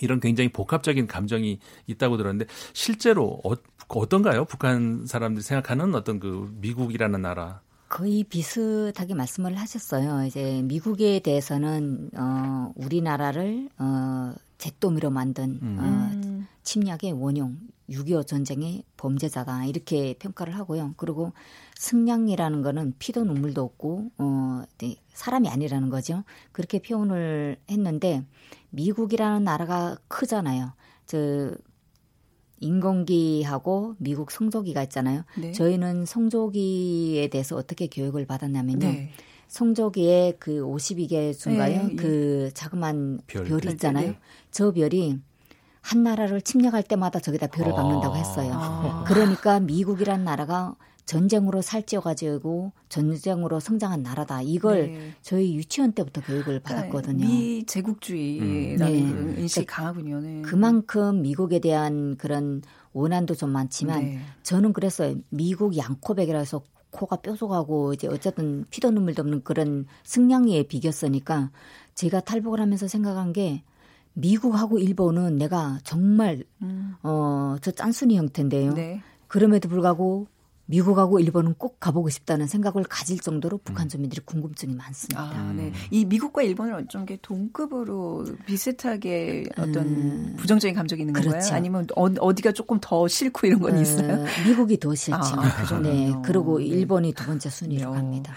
[0.02, 3.54] 이런 굉장히 복합적인 감정이 있다고 들었는데 실제로 어,
[3.88, 4.46] 어떤가요?
[4.46, 7.62] 북한 사람들이 생각하는 어떤 그 미국이라는 나라.
[7.90, 10.26] 거의 비슷하게 말씀을 하셨어요.
[10.26, 15.78] 이제 미국에 대해서는 어 우리나라를 어 잿더미로 만든 음.
[15.80, 17.58] 어 침략의 원흉,
[17.90, 20.96] 6.25 전쟁의 범죄자다 이렇게 평가를 하고요.
[20.98, 21.32] 그리고
[21.76, 26.24] 승량이라는 거는 피도 눈물도 없고 어 네, 사람이 아니라는 거죠.
[26.52, 28.26] 그렇게 표현을 했는데
[28.72, 30.74] 미국이라는 나라가 크잖아요.
[31.06, 31.54] 저
[32.60, 35.24] 인공기하고 미국 성조기가 있잖아요.
[35.38, 35.52] 네.
[35.52, 38.80] 저희는 성조기에 대해서 어떻게 교육을 받았냐면요.
[38.80, 39.12] 네.
[39.48, 41.88] 성조기에 그 52개 중가요?
[41.88, 42.52] 네, 그 예.
[42.54, 43.46] 자그만 별.
[43.46, 44.12] 별이 있잖아요.
[44.12, 44.20] 네.
[44.52, 45.20] 저 별이
[45.82, 48.18] 한 나라를 침략할 때마다 저기다 별을 박는다고 아.
[48.18, 48.52] 했어요.
[48.54, 49.04] 아.
[49.08, 50.76] 그러니까 미국이란 나라가
[51.08, 54.42] 전쟁으로 살찌어가지고 전쟁으로 성장한 나라다.
[54.42, 55.14] 이걸 네.
[55.22, 57.26] 저희 유치원 때부터 교육을 받았거든요.
[57.26, 59.34] 미 제국주의라는 음.
[59.36, 59.42] 네.
[59.42, 60.20] 인식이 그러니까 강하군요.
[60.20, 60.42] 네.
[60.42, 64.20] 그만큼 미국에 대한 그런 원한도 좀 많지만 네.
[64.44, 71.52] 저는 그래서 미국 양코백이라 해서 코가 뾰족하고 이제 어쨌든 피도 눈물도 없는 그런 승량이에 비겼으니까
[71.96, 73.64] 제가 탈북을 하면서 생각한 게
[74.12, 76.96] 미국하고 일본은 내가 정말 음.
[77.02, 78.74] 어저 짠순이 형태인데요.
[78.74, 79.02] 네.
[79.28, 80.28] 그럼에도 불구하고
[80.68, 83.90] 미국하고 일본은 꼭 가보고 싶다는 생각을 가질 정도로 북한 음.
[83.90, 85.22] 주민들이 궁금증이 많습니다.
[85.22, 85.72] 아, 네.
[85.92, 91.32] 이 미국과 일본은 어쩐 게 동급으로 비슷하게 어떤 음, 부정적인 감정이 있는 그렇죠.
[91.32, 91.56] 건가요?
[91.56, 94.26] 아니면 어, 디가 조금 더 싫고 이런 건 음, 있어요?
[94.46, 95.18] 미국이 더 싫죠.
[95.18, 96.14] 아, 그 네.
[96.24, 96.66] 그리고 네.
[96.66, 98.34] 일본이 두 번째 순위로 갑니다.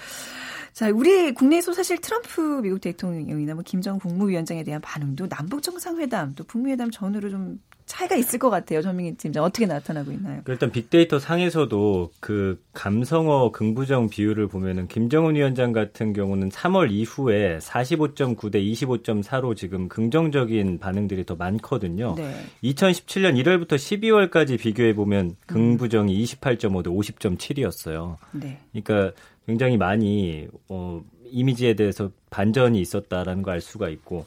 [0.73, 6.45] 자, 우리 국내에서 사실 트럼프 미국 대통령이나 뭐 김정 국무위원장에 대한 반응도 남북 정상회담 또
[6.45, 7.59] 북미회담 전후로 좀
[7.91, 8.83] 차이가 있을 것 같아요.
[8.83, 10.43] 전민기 팀장 어떻게 나타나고 있나요?
[10.47, 18.53] 일단 빅데이터 상에서도 그 감성어 긍부정 비율을 보면은 김정은 위원장 같은 경우는 3월 이후에 45.9
[18.53, 22.15] 대 25.4로 지금 긍정적인 반응들이 더 많거든요.
[22.17, 22.33] 네.
[22.63, 28.19] 2017년 1월부터 12월까지 비교해 보면 긍부정이 28.5 대 50.7이었어요.
[28.31, 28.61] 네.
[28.71, 34.27] 그러니까 굉장히 많이 어 이미지에 대해서 반전이 있었다라는 걸 알 수가 있고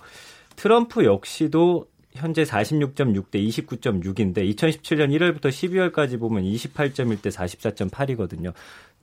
[0.58, 8.54] 트럼프 역시도 현재 46.6 대 29.6인데 2017년 1월부터 12월까지 보면 28.1 대 44.8이거든요.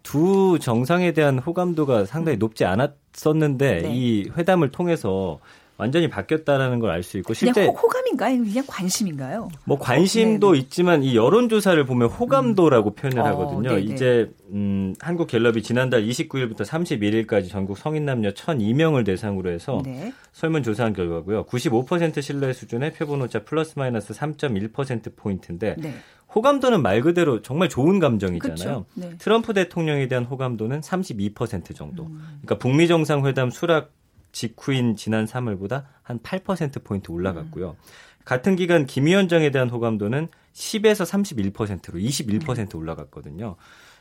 [0.02, 3.92] 두 정상에 대한 호감도가 상당히 높지 않았었는데 네.
[3.94, 5.40] 이 회담을 통해서
[5.80, 9.48] 완전히 바뀌었다라는 걸 알 수 있고 실제 호, 감인가요 그냥 관심인가요?
[9.64, 12.94] 뭐 관심도 어, 있지만 이 여론조사를 보면 호감도라고 음.
[12.94, 13.70] 표현을 어, 하거든요.
[13.74, 20.12] 어, 이제 음, 한국 갤럽이 지난달 29일부터 31일까지 전국 성인 남녀 1,002명을 대상으로 해서 네.
[20.32, 21.44] 설문 조사한 결과고요.
[21.44, 25.94] 95% 신뢰 수준의 표본 오차 플러스 마이너스 3.1% 포인트인데 네.
[26.34, 28.86] 호감도는 말 그대로 정말 좋은 감정이잖아요.
[28.94, 29.10] 네.
[29.18, 32.04] 트럼프 대통령에 대한 호감도는 32% 정도.
[32.04, 32.38] 음.
[32.42, 33.92] 그러니까 북미 정상회담 수락
[34.32, 37.70] 직후인 지난 3월보다 한 8%포인트 올라갔고요.
[37.70, 38.20] 음.
[38.24, 43.56] 같은 기간 김 위원장에 대한 호감도는 10에서 31%로 21% 올라갔거든요.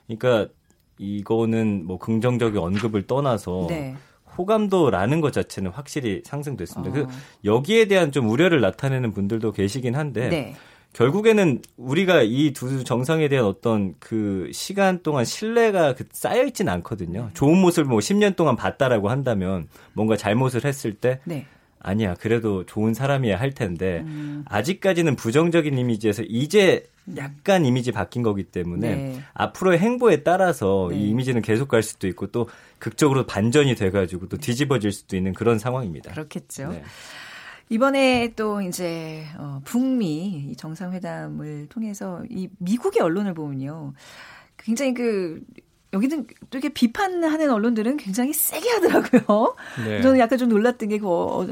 [0.07, 0.51] 그러니까
[0.97, 3.95] 이거는 뭐 긍정적인 언급을 떠나서 네.
[4.37, 6.93] 호감도라는 것 자체는 확실히 상승됐습니다.
[6.93, 7.07] 그 어.
[7.07, 7.13] 그
[7.45, 10.55] 여기에 대한 좀 우려를 나타내는 분들도 계시긴 한데 네.
[10.93, 17.29] 결국에는 우리가 이 두 정상에 대한 어떤 그 시간 동안 신뢰가 그 쌓여 있진 않거든요.
[17.33, 21.45] 좋은 모습을 뭐 10년 동안 봤다라고 한다면 뭔가 잘못을 했을 때 네.
[21.81, 24.43] 아니야 그래도 좋은 사람이야 할 텐데 음.
[24.49, 29.19] 아직까지는 부정적인 이미지에서 이제 약간 이미지 바뀐 거기 때문에 네.
[29.33, 30.97] 앞으로의 행보에 따라서 네.
[30.97, 32.49] 이 이미지는 계속 갈 수도 있고 또
[32.79, 36.11] 극적으로 반전이 돼가지고 또 뒤집어질 수도 있는 그런 상황입니다.
[36.11, 36.69] 그렇겠죠.
[36.69, 36.83] 네.
[37.69, 43.93] 이번에 또 이제 어, 북미 정상회담을 통해서 이 미국의 언론을 보면요.
[44.57, 45.41] 굉장히 그
[45.91, 49.55] 여기는 또 이렇게 비판하는 언론들은 굉장히 세게 하더라고요.
[49.85, 50.01] 네.
[50.03, 51.07] 저는 약간 좀 놀랐던 게 그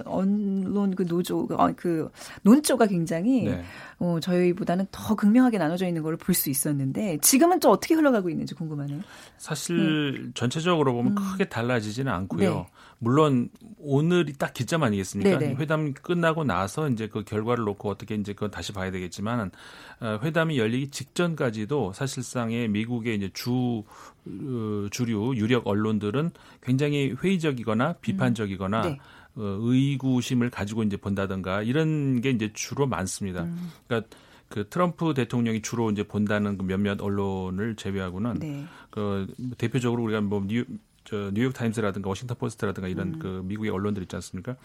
[0.05, 2.11] 언론 그 노조 어, 그
[2.43, 3.63] 논조가 굉장히 네.
[3.99, 8.53] 어, 저희보다는 더 극명하게 나눠져 있는 걸 볼 수 있었는데 지금은 또 어떻게 흘러가고 있는지
[8.53, 9.01] 궁금하네요.
[9.37, 10.31] 사실 네.
[10.35, 11.15] 전체적으로 보면 음.
[11.15, 12.67] 크게 달라지지는 않고요.
[12.99, 13.05] 네.
[13.05, 15.37] 물론 오늘이 딱 기점 아니겠습니까?
[15.37, 15.55] 네네.
[15.55, 19.51] 회담 끝나고 나서 이제 그 결과를 놓고 어떻게 이제 그건 다시 봐야 되겠지만
[19.99, 23.83] 어, 회담이 열리기 직전까지도 사실상의 미국의 이제 주
[24.25, 26.31] 어, 주류 유력 언론들은
[26.61, 28.91] 굉장히 회의적이거나 비판적이거나 음.
[28.91, 28.99] 네.
[29.35, 33.43] 어, 의구심을 가지고 이제 본다든가 이런 게 이제 주로 많습니다.
[33.43, 33.71] 음.
[33.87, 34.09] 그러니까
[34.49, 38.65] 그 트럼프 대통령이 주로 이제 본다는 그 몇몇 언론을 제외하고는 네.
[38.89, 40.63] 그 대표적으로 우리가 뭐 뉴,
[41.07, 43.19] 저 뉴욕 타임스라든가 워싱턴 포스트라든가 이런 음.
[43.19, 44.57] 그 미국의 언론들 있지 않습니까?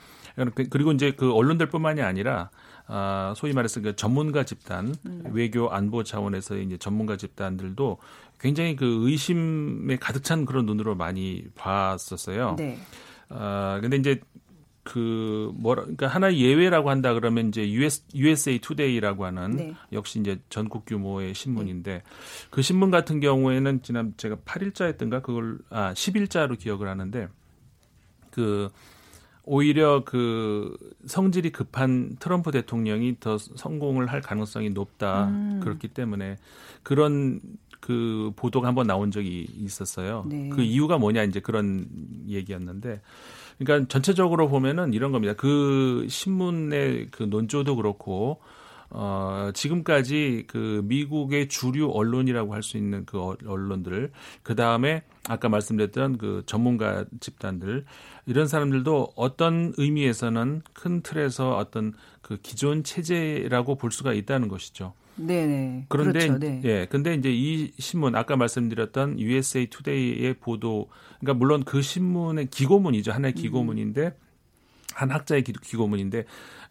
[0.56, 2.50] 그, 그리고 이제 그 언론들뿐만이 아니라
[2.88, 5.22] 아 소위 말해서 그 전문가 집단 음.
[5.32, 7.98] 외교 안보 차원에서 이제 전문가 집단들도
[8.40, 12.56] 굉장히 그 의심에 가득 찬 그런 눈으로 많이 봤었어요.
[12.58, 12.76] 네.
[13.28, 14.20] 아 근데 이제
[14.84, 19.74] 그 뭐라 그러니까 하나의 예외라고 한다 그러면 이제 US USA Today라고 하는 네.
[19.92, 22.02] 역시 이제 전국 규모의 신문인데 네.
[22.50, 27.28] 그 신문 같은 경우에는 지난 제가 8일자였던가 그걸 아 10일자로 기억을 하는데
[28.30, 28.70] 그
[29.44, 35.60] 오히려 그 성질이 급한 트럼프 대통령이 더 성공을 할 가능성이 높다 음.
[35.62, 36.38] 그렇기 때문에
[36.82, 37.40] 그런
[37.80, 40.24] 그 보도가 한번 나온 적이 있었어요.
[40.28, 40.48] 네.
[40.48, 41.86] 그 이유가 뭐냐 이제 그런
[42.28, 43.00] 얘기였는데
[43.64, 45.34] 그러니까 전체적으로 보면은 이런 겁니다.
[45.36, 48.40] 그 신문의 그 논조도 그렇고
[48.94, 56.18] 어, 지금까지 그 미국의 주류 언론이라고 할 수 있는 그 언론들, 그 다음에 아까 말씀드렸던
[56.18, 57.86] 그 전문가 집단들,
[58.26, 64.94] 이런 사람들도 어떤 의미에서는 큰 틀에서 어떤 그 기존 체제라고 볼 수가 있다는 것이죠.
[65.16, 65.86] 네네.
[65.88, 66.60] 그런데 그렇죠, 네.
[66.64, 70.88] 예, 근데 이제 이 신문 아까 말씀드렸던 USA 투데이의 보도,
[71.20, 74.12] 그러니까 물론 그 신문의 기고문이죠 하나의 기고문인데 음.
[74.94, 76.24] 한 학자의 기고문인데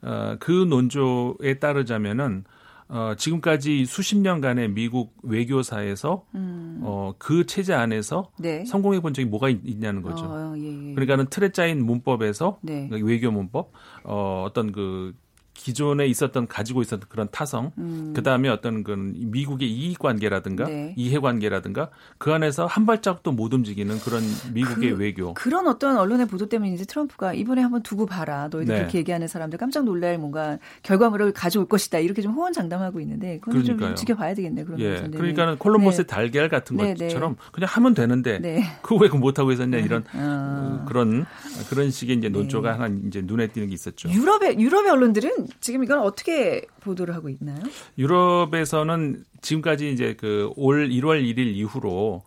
[0.04, 2.46] 어, 그 논조에 따르자면은
[2.88, 6.82] 어, 지금까지 수십 년간의 미국 외교사에서 음.
[6.84, 8.66] 어, 그 체제 안에서 네.
[8.66, 10.26] 성공해 본 적이 뭐가 있, 냐는 거죠.
[10.26, 10.94] 어, 예, 예.
[10.94, 12.90] 그러니까는 틀에 짜인 문법에서 네.
[12.92, 13.72] 외교 문법
[14.04, 15.14] 어, 어떤 그
[15.62, 18.14] 기존에 있었던 가지고 있었던 그런 타성, 음.
[18.16, 20.96] 그 다음에 어떤 그 미국의 이익 관계라든가 네.
[20.98, 25.34] 이해 관계라든가 그 안에서 한 발짝도 못 움직이는 그런 미국의 그, 외교.
[25.36, 28.50] 그런 어떤 언론의 보도 때문에 이제 트럼프가 이번에 한번 두고 봐라.
[28.52, 28.80] 너희들 네.
[28.80, 32.00] 그렇게 얘기하는 사람들 깜짝 놀랄 뭔가 결과물을 가져올 것이다.
[32.00, 34.64] 이렇게 좀 호언장담하고 있는데 그건 좀 지켜봐야 되겠네.
[34.64, 35.00] 그런 예.
[35.12, 36.16] 그러니까는 콜럼버스의 네.
[36.16, 37.08] 달걀 같은 네, 네.
[37.08, 38.64] 것처럼 그냥 하면 되는데 네.
[38.82, 40.86] 그왜 그 못하고 있었냐 이런 어.
[40.88, 41.28] 그런
[41.70, 44.10] 그런 식의 이제 논조가 하나 이제 눈에 띄는 게 있었죠.
[44.10, 47.60] 유럽의 유럽의 언론들은 지금 이건 어떻게 보도를 하고 있나요?
[47.98, 52.24] 유럽에서는 지금까지 이제 그 올 1월 1일 이후로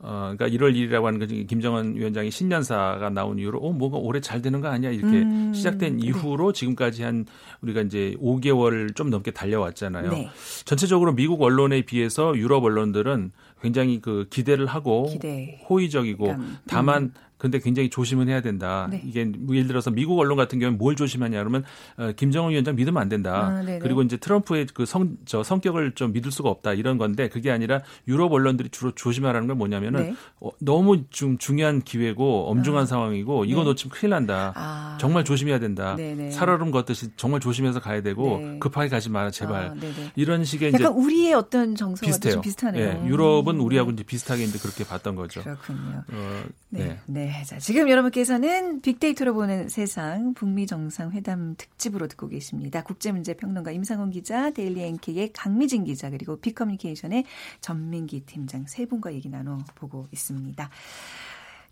[0.00, 4.40] 어, 그러니까 1월 1일이라고 하는 건 김정은 위원장이 신년사가 나온 이후로 어, 뭐가 올해 잘
[4.40, 4.90] 되는 거 아니야?
[4.90, 7.26] 이렇게 음, 시작된 이후로 지금까지 한
[7.62, 10.10] 우리가 이제 5개월 좀 넘게 달려왔잖아요.
[10.10, 10.30] 네.
[10.64, 15.60] 전체적으로 미국 언론에 비해서 유럽 언론들은 굉장히 그 기대를 하고 기대.
[15.68, 17.48] 호의적이고 그러니까, 다만 음.
[17.48, 18.88] 근데 굉장히 조심은 해야 된다.
[18.90, 19.00] 네.
[19.06, 21.64] 이게 뭐 예를 들어서 미국 언론 같은 경우는 뭘 조심하냐 그러면
[21.96, 23.62] 어, 김정은 위원장 믿으면 안 된다.
[23.62, 27.50] 아, 그리고 이제 트럼프의 그 성 저 성격을 좀 믿을 수가 없다 이런 건데 그게
[27.50, 30.14] 아니라 유럽 언론들이 주로 조심하라는 건 뭐냐면은 네.
[30.40, 32.86] 어, 너무 좀 중요한 기회고 엄중한 아.
[32.86, 33.64] 상황이고 이거 네.
[33.66, 34.52] 놓치면 큰일 난다.
[34.56, 34.98] 아.
[35.00, 35.94] 정말 조심해야 된다.
[35.96, 36.30] 네네.
[36.32, 38.58] 살얼음 걷듯이 정말 조심해서 가야 되고 네.
[38.58, 39.66] 급하게 가지 마라 제발.
[39.68, 39.74] 아,
[40.16, 43.02] 이런 식의 약간 이제 우리의 어떤 정서와 좀 비슷하네요.
[43.02, 45.42] 네, 유럽은 우리하고 이제 비슷하게 이제 그렇게 봤던 거죠.
[45.42, 46.04] 그렇군요.
[46.12, 46.98] 어, 네.
[47.06, 47.27] 네.
[47.28, 47.44] 네.
[47.44, 52.82] 자, 지금 여러분께서는 빅데이터로 보는 세상 북미 정상회담 특집으로 듣고 계십니다.
[52.82, 57.24] 국제문제평론가 임상훈 기자, 데일리 NK의 강미진 기자, 그리고 빅커뮤니케이션의
[57.60, 60.70] 전민기 팀장 세 분과 얘기 나눠보고 있습니다.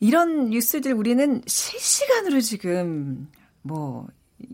[0.01, 3.27] 이런 뉴스들 우리는 실시간으로 지금
[3.63, 4.07] 뭐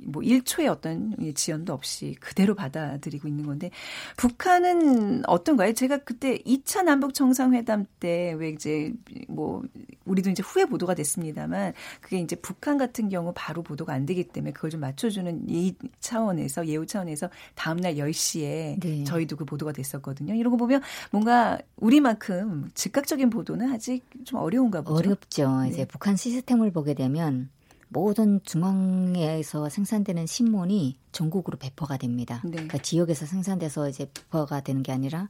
[0.04, 3.70] 뭐 1초의 어떤 지연도 없이 그대로 받아들이고 있는 건데
[4.16, 5.72] 북한은 어떤가요?
[5.72, 8.92] 제가 그때 2차 남북 정상회담 때 왜 이제
[9.28, 9.62] 뭐
[10.04, 14.52] 우리도 이제 후에 보도가 됐습니다만 그게 이제 북한 같은 경우 바로 보도가 안 되기 때문에
[14.52, 19.04] 그걸 좀 맞춰주는 이 차원에서 예우 차원에서 다음 날 10시에 네.
[19.04, 20.34] 저희도 그 보도가 됐었거든요.
[20.34, 24.94] 이런 거 보면 뭔가 우리만큼 즉각적인 보도는 아직 좀 어려운가 보죠.
[24.96, 25.60] 어렵죠.
[25.62, 25.68] 네.
[25.68, 27.50] 이제 북한 시스템을 보게 되면
[27.92, 32.40] 모든 중앙에서 생산되는 신문이 전국으로 배포가 됩니다.
[32.44, 32.52] 네.
[32.52, 35.28] 그러니까 지역에서 생산돼서 이제 배포가 되는 게 아니라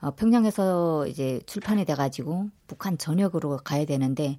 [0.00, 4.38] 어, 평양에서 이제 출판이 돼가지고 북한 전역으로 가야 되는데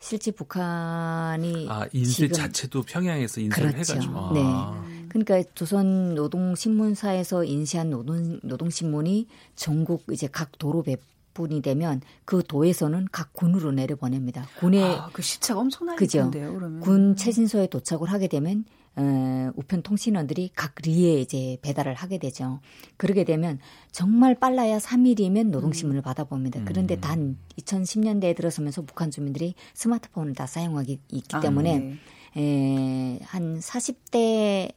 [0.00, 3.92] 실제 북한이 아 인쇄 자체도 평양에서 인쇄를 그렇죠.
[3.94, 4.40] 해가지고 네.
[4.44, 4.84] 아.
[5.08, 10.96] 그러니까 조선 노동신문사에서 인쇄한 노동 노동신문이 전국 이제 각 도로 배
[11.34, 14.46] 분이 되면 그 도에서는 각 군으로 내려보냅니다.
[14.58, 16.30] 군의 아, 그 시차가 엄청나게 그죠?
[16.30, 16.80] 그러면.
[16.80, 18.64] 군 최신소에 도착을 하게 되면
[18.96, 22.60] 어, 우편 통신원들이 각 리에 이제 배달을 하게 되죠.
[22.96, 23.58] 그러게 되면
[23.90, 26.02] 정말 빨라야 3일이면 노동신문을 음.
[26.02, 26.62] 받아봅니다.
[26.64, 27.00] 그런데 음.
[27.00, 31.98] 단 2010년대에 들어서면서 북한 주민들이 스마트폰을 다 사용하기 있기 아, 때문에 네.
[32.36, 34.72] 에, 한 40대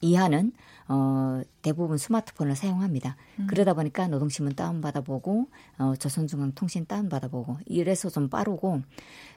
[0.00, 0.52] 이하는
[0.88, 3.16] 어, 대부분 스마트폰을 사용합니다.
[3.40, 3.48] 음.
[3.48, 5.48] 그러다 보니까 노동신문 다운받아보고,
[5.78, 8.82] 어, 조선중앙통신 다운받아보고, 이래서 좀 빠르고,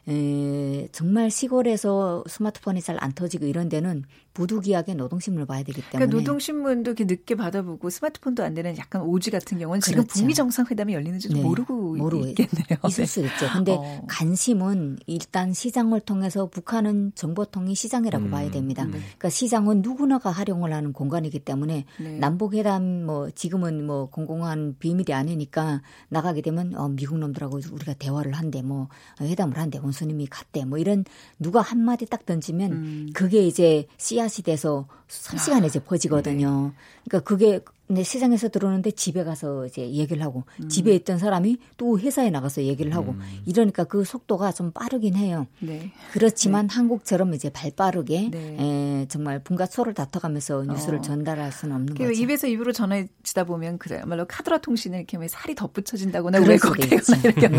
[0.07, 6.05] 에, 정말 시골에서 스마트폰이 잘 안 터지고 이런 데는 부득이하게 노동신문을 봐야 되기 그러니까 때문에.
[6.07, 10.13] 그러니까 노동신문도 이렇게 늦게 받아보고 스마트폰도 안 되는 약간 오지 같은 경우는 지금 그렇죠.
[10.13, 11.41] 북미 정상회담이 열리는지도 네.
[11.41, 12.77] 모르고, 모르고 있겠네요.
[12.87, 13.05] 있을 네.
[13.05, 13.47] 수 있죠.
[13.53, 14.03] 근데 어.
[14.07, 18.31] 관심은 일단 시장을 통해서 북한은 정보통이 시장이라고 음.
[18.31, 18.85] 봐야 됩니다.
[18.85, 18.91] 네.
[18.99, 22.18] 그러니까 시장은 누구나가 활용을 하는 공간이기 때문에 네.
[22.19, 28.33] 남북 회담 뭐 지금은 뭐 공공한 비밀이 아니니까 나가게 되면 어, 미국 놈들하고 우리가 대화를
[28.33, 28.89] 한대 뭐
[29.21, 31.05] 회담을 한대 원수님이 갔대 뭐 이런
[31.39, 33.09] 누가 한 마디 딱 던지면 음.
[33.13, 36.73] 그게 이제 씨앗이 돼서 3시간에 이제 퍼지거든요.
[37.05, 40.69] 그러니까 그게 근데 시장에서 들어오는데 집에 가서 이제 얘기를 하고 음.
[40.69, 43.21] 집에 있던 사람이 또 회사에 나가서 얘기를 하고 음.
[43.47, 45.47] 이러니까 그 속도가 좀 빠르긴 해요.
[45.57, 45.91] 네.
[46.11, 46.75] 그렇지만 네.
[46.75, 48.57] 한국처럼 이제 발 빠르게 네.
[48.59, 51.01] 에, 정말 분과 소를 다퉈가면서 뉴스를 어.
[51.01, 52.11] 전달할 수는 없는 거죠.
[52.11, 57.49] 입에서 입으로 전해지다 보면 그래야말로 카드라 통신을 이렇게 살이 덧붙여진다거나 왜곡되거나 이렇게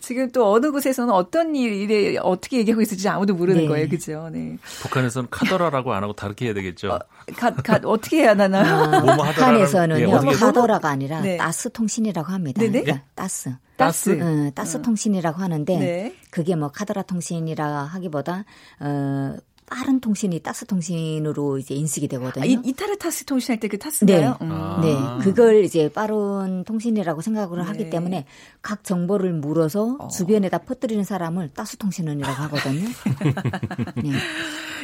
[0.00, 3.66] 지금 또 어느 곳에서는 어떤 일에 어떻게 얘기하고 있을지 아무도 모르는 네.
[3.66, 4.28] 거예요, 그죠?
[4.30, 4.58] 네.
[4.82, 6.90] 북한에서는 카더라라고 안 하고 다르게 해야 되겠죠.
[6.90, 6.98] 어,
[7.34, 8.60] 가, 가, 어떻게 해야 하나?
[8.60, 9.37] 아.
[9.38, 11.36] 북한에서는요 예, 카더라가 아니라 네.
[11.36, 12.60] 따스 통신이라고 합니다.
[12.60, 12.82] 네네?
[12.82, 13.54] 그러니까 따스.
[13.76, 14.20] 따스.
[14.20, 14.82] 어, 따스 어.
[14.82, 16.14] 통신이라고 하는데 네.
[16.30, 18.44] 그게 뭐 카더라 통신이라 하기보다
[18.80, 19.36] 어
[19.70, 22.42] 빠른 통신이 따스 통신으로 이제 인식이 되거든요.
[22.42, 24.36] 아, 이, 이타르타스 통신할 때 그 타스인가요?
[24.40, 24.46] 네.
[24.46, 24.52] 음.
[24.52, 24.80] 아.
[24.82, 25.24] 네.
[25.24, 27.64] 그걸 이제 빠른 통신이라고 생각을 네.
[27.64, 28.24] 하기 때문에
[28.62, 30.08] 각 정보를 물어서 어.
[30.08, 32.88] 주변에다 퍼뜨리는 사람을 따스 통신원이라고 하거든요.
[34.02, 34.10] 네.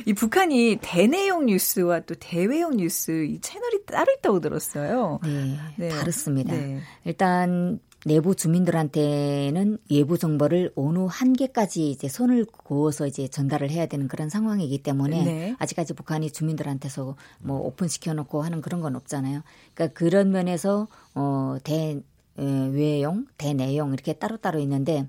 [0.07, 5.19] 이 북한이 대내용 뉴스와 또 대외용 뉴스 이 채널이 따로 있다고 들었어요.
[5.25, 5.59] 네.
[5.77, 5.89] 네.
[5.89, 6.53] 다릅니다.
[6.53, 6.81] 네.
[7.05, 14.29] 일단 내부 주민들한테는 외부 정보를 어느 한계까지 이제 선을 그어서 이제 전달을 해야 되는 그런
[14.29, 15.57] 상황이기 때문에 네.
[15.59, 19.43] 아직까지 북한이 주민들한테서 뭐 오픈 시켜 놓고 하는 그런 건 없잖아요.
[19.75, 22.01] 그러니까 그런 면에서 어 대
[22.37, 25.07] 외용, 대내용 이렇게 따로따로 있는데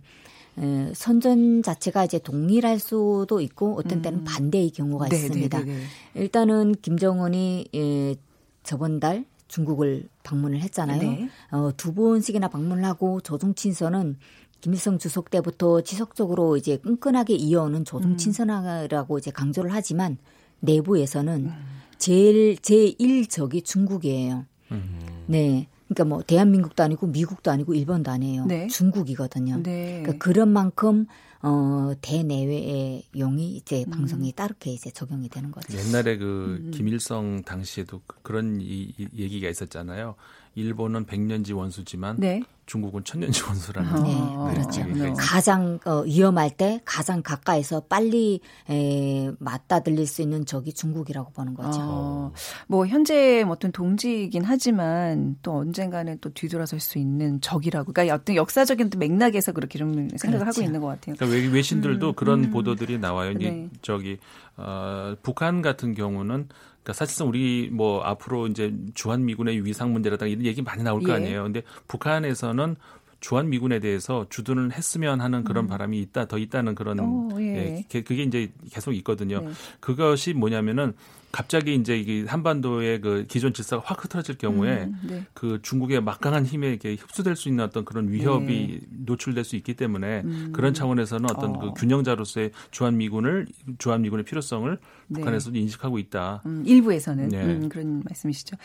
[0.58, 4.24] 에, 선전 자체가 이제 동일할 수도 있고 어떤 때는 음.
[4.26, 5.60] 반대의 경우가 네, 있습니다.
[5.60, 5.74] 네, 네,
[6.14, 8.16] 네, 일단은 김정은이 에,
[8.64, 11.02] 저번 달 중국을 방문을 했잖아요.
[11.02, 11.30] 네.
[11.52, 14.18] 어, 두 번씩이나 방문을 하고 조종 친선은
[14.60, 20.18] 김일성 주석 때부터 지속적으로 이제 끈끈하게 이어오는 조종 친선이라고 이제 강조를 하지만
[20.60, 21.52] 내부에서는 음.
[21.98, 24.46] 제일 제1적이 중국이에요.
[24.72, 25.00] 음.
[25.28, 25.68] 네.
[25.88, 28.46] 그러니까 뭐 대한민국도 아니고 미국도 아니고 일본도 아니에요.
[28.46, 28.68] 네.
[28.68, 29.62] 중국이거든요.
[29.64, 30.02] 네.
[30.02, 31.06] 그러니까 그런 만큼
[31.42, 33.92] 어, 대내외의 용이 이제 음.
[33.92, 35.78] 방송이 따르게 이제 적용이 되는 거죠.
[35.78, 36.72] 옛날에 그 음.
[36.72, 40.16] 김일성 당시에도 그 그런 이, 이 얘기가 있었잖아요.
[40.56, 42.42] 일본은 백년지 원수지만 네.
[42.66, 43.92] 중국은 천년지 원수라는.
[43.94, 44.84] 어, 네, 그렇죠.
[44.86, 45.14] 네.
[45.18, 48.40] 가장 어, 위험할 때 가장 가까이서 빨리
[48.70, 51.80] 에, 맞다들릴 수 있는 적이 중국이라고 보는 거죠.
[51.82, 52.32] 어,
[52.68, 57.92] 뭐 현재 뭐 어떤 동지이긴 하지만 또 언젠가는 또 뒤돌아설 수 있는 적이라고.
[57.92, 60.46] 그러니까 어떤 역사적인 맥락에서 그렇게 좀 생각을 그렇죠.
[60.46, 61.16] 하고 있는 것 같아요.
[61.18, 62.52] 그러니까 외신들도 음, 그런 음.
[62.52, 63.34] 보도들이 나와요.
[63.34, 63.70] 네.
[63.82, 64.18] 저기
[64.58, 66.48] 어, 북한 같은 경우는
[66.86, 71.10] 그러니까 사실상 우리 뭐 앞으로 이제 주한 미군의 위상 문제라든가 이런 얘기 많이 나올 거
[71.10, 71.16] 예.
[71.16, 71.44] 아니에요.
[71.44, 72.76] 근데 북한에서는
[73.20, 75.68] 주한 미군에 대해서 주둔을 했으면 하는 그런 음.
[75.68, 77.84] 바람이 있다 더 있다는 그런 오, 예.
[77.92, 78.02] 예.
[78.02, 79.42] 그게 이제 계속 있거든요.
[79.42, 79.52] 네.
[79.80, 80.94] 그것이 뭐냐면은
[81.36, 85.24] 갑자기 이제 이게 한반도의 그 기존 질서가 확 흐트러질 경우에 음, 네.
[85.34, 88.88] 그 중국의 막강한 힘에 이렇게 흡수될 수 있는 어떤 그런 위협이 네.
[89.06, 90.54] 노출될 수 있기 때문에 음.
[90.54, 91.60] 그런 차원에서는 어떤 어.
[91.60, 93.48] 그 균형자로서의 주한 미군을
[93.80, 95.20] 주한 미군의 필요성을 네.
[95.20, 96.42] 북한에서도 인식하고 있다.
[96.46, 97.44] 음, 일부에서는 네.
[97.44, 98.56] 음, 그런 말씀이시죠.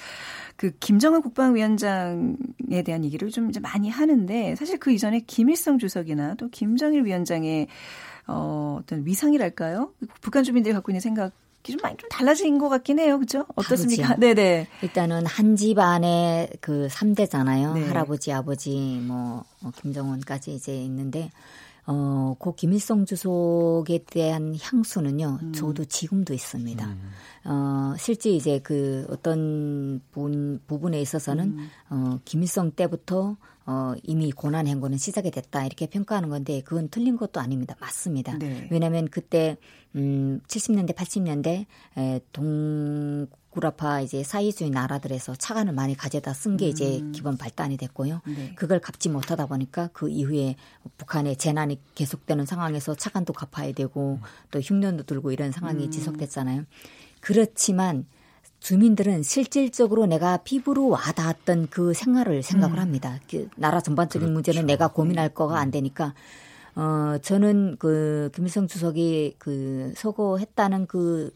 [0.54, 6.48] 그 김정은 국방위원장에 대한 얘기를 좀 이제 많이 하는데 사실 그 이전에 김일성 주석이나 또
[6.50, 7.66] 김정일 위원장의
[8.28, 9.92] 어, 어떤 위상이랄까요?
[10.20, 11.32] 북한 주민들이 갖고 있는 생각
[11.62, 13.18] 좀 많이 좀 달라진 것 같긴 해요.
[13.18, 13.46] 그죠?
[13.54, 14.16] 어떻습니까?
[14.16, 14.66] 네네.
[14.82, 17.74] 일단은 한 집안의 그 3대잖아요.
[17.74, 17.86] 네.
[17.86, 21.30] 할아버지, 아버지, 뭐, 뭐, 김정은까지 이제 있는데,
[21.92, 25.52] 어, 고 김일성 주석에 대한 향수는요, 음.
[25.52, 26.86] 저도 지금도 있습니다.
[26.86, 27.10] 음.
[27.46, 31.68] 어, 실제 이제 그 어떤 분, 부분에 있어서는, 음.
[31.90, 33.36] 어, 김일성 때부터
[33.66, 37.76] 어, 이미 고난 행군은 시작이 됐다 이렇게 평가하는 건데 그건 틀린 것도 아닙니다.
[37.80, 38.38] 맞습니다.
[38.38, 38.68] 네.
[38.70, 39.56] 왜냐하면 그때
[39.96, 41.66] 음 70년대 80년대
[41.96, 47.12] 에, 동 구라파 이제 사이주의 나라들에서 차관을 많이 가져다 쓴 게 이제 음.
[47.12, 48.20] 기본 발단이 됐고요.
[48.26, 48.54] 네.
[48.54, 50.56] 그걸 갚지 못하다 보니까 그 이후에
[50.98, 54.26] 북한의 재난이 계속되는 상황에서 차관도 갚아야 되고 음.
[54.50, 55.90] 또 흉년도 들고 이런 상황이 음.
[55.90, 56.64] 지속됐잖아요.
[57.20, 58.06] 그렇지만
[58.60, 62.82] 주민들은 실질적으로 내가 피부로 와닿았던 그 생활을 생각을 음.
[62.82, 63.18] 합니다.
[63.28, 64.32] 그 나라 전반적인 그렇죠.
[64.32, 65.70] 문제는 내가 고민할 거가 안 음.
[65.72, 66.14] 되니까
[66.76, 71.34] 어 저는 그 김일성 주석이 그 서거했다는 그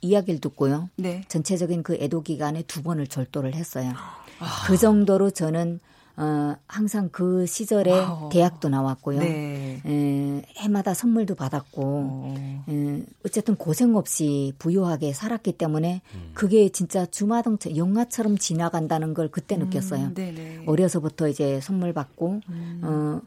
[0.00, 0.88] 이야기를 듣고요.
[0.96, 1.22] 네.
[1.28, 3.92] 전체적인 그 애도 기간에 두 번을 졸도를 했어요.
[4.40, 4.66] 아.
[4.66, 5.80] 그 정도로 저는
[6.18, 8.28] 어, 항상 그 시절에 wow.
[8.30, 9.20] 대학도 나왔고요.
[9.20, 9.80] 네.
[9.86, 12.64] 에, 해마다 선물도 받았고, 어.
[12.68, 16.30] 에, 어쨌든 고생 없이 부유하게 살았기 때문에 음.
[16.34, 20.14] 그게 진짜 주마등처 영화처럼 지나간다는 걸 그때 음, 느꼈어요.
[20.14, 20.64] 네네.
[20.66, 22.80] 어려서부터 이제 선물 받고, 음.
[22.82, 23.20] 어,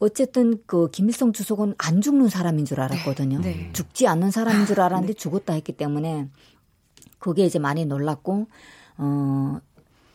[0.00, 3.40] 어쨌든 그 김일성 주석은 안 죽는 사람인 줄 알았거든요.
[3.40, 3.54] 네.
[3.54, 3.72] 네.
[3.72, 5.18] 죽지 않는 사람인 줄 알았는데 네.
[5.18, 6.28] 죽었다 했기 때문에
[7.18, 8.46] 그게 이제 많이 놀랐고,
[8.98, 9.60] 어,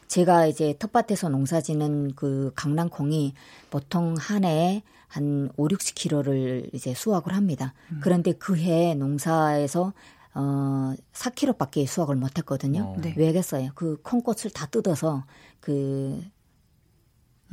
[0.07, 3.33] 제가 이제 텃밭에서 농사 짓는 그 강낭콩이
[3.71, 7.73] 보통 한 해에 한 5, 60kg를 이제 수확을 합니다.
[7.91, 7.99] 음.
[8.01, 9.93] 그런데 그 해 농사에서
[10.35, 12.95] 어 4kg밖에 수확을 못 했거든요.
[12.97, 13.01] 어.
[13.01, 13.13] 네.
[13.17, 13.71] 왜겠어요?
[13.75, 15.25] 그 콩꽃을 다 뜯어서
[15.59, 16.23] 그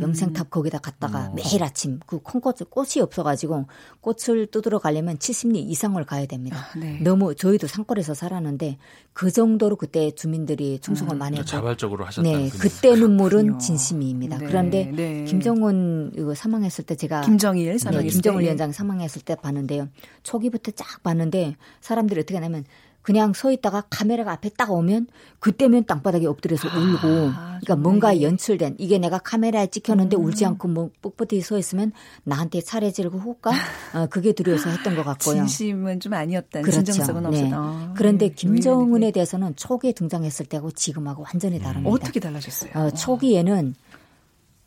[0.00, 0.50] 영생탑 음.
[0.50, 1.32] 거기다 갔다가 어.
[1.34, 3.66] 매일 아침 그 콩꽃 꽃이 없어가지고
[4.00, 6.56] 꽃을 뜯으러 가려면 70리 이상을 가야 됩니다.
[6.56, 6.98] 아, 네.
[7.02, 8.78] 너무 저희도 산골에서 살았는데
[9.12, 11.18] 그 정도로 그때 주민들이 충성을 음.
[11.18, 14.38] 많이 했고 자발적으로 하셨다는 네, 그때 눈물은 진심입니다.
[14.38, 14.46] 네.
[14.46, 15.24] 그런데 네.
[15.24, 19.88] 김정은 이거 사망했을 때 제가 김정일 사망했을 네, 김정일 위원장 사망했을 때 봤는데요.
[20.22, 22.64] 초기부터 쫙 봤는데 사람들이 어떻게 하냐면
[23.02, 25.06] 그냥 서 있다가 카메라가 앞에 딱 오면
[25.38, 30.24] 그때면 땅바닥에 엎드려서 아, 울고 그러니까 뭔가 연출된 이게 내가 카메라에 찍혔는데 음.
[30.24, 31.92] 울지 않고 뭐 뻣뻣히 서 있으면
[32.24, 33.50] 나한테 차례 지르고 호까
[33.94, 35.36] 어, 그게 두려워서 했던 것 같고요.
[35.36, 36.60] 진심은 좀 아니었다.
[36.60, 36.82] 그렇죠.
[36.82, 37.48] 진정성은 없었다.
[37.48, 37.52] 네.
[37.54, 38.34] 아, 그런데 네.
[38.34, 41.62] 김정은에 대해서는 초기에 등장했을 때하고 지금하고 완전히 음.
[41.62, 41.90] 다릅니다.
[41.90, 42.72] 어떻게 달라졌어요?
[42.74, 43.74] 어, 초기에는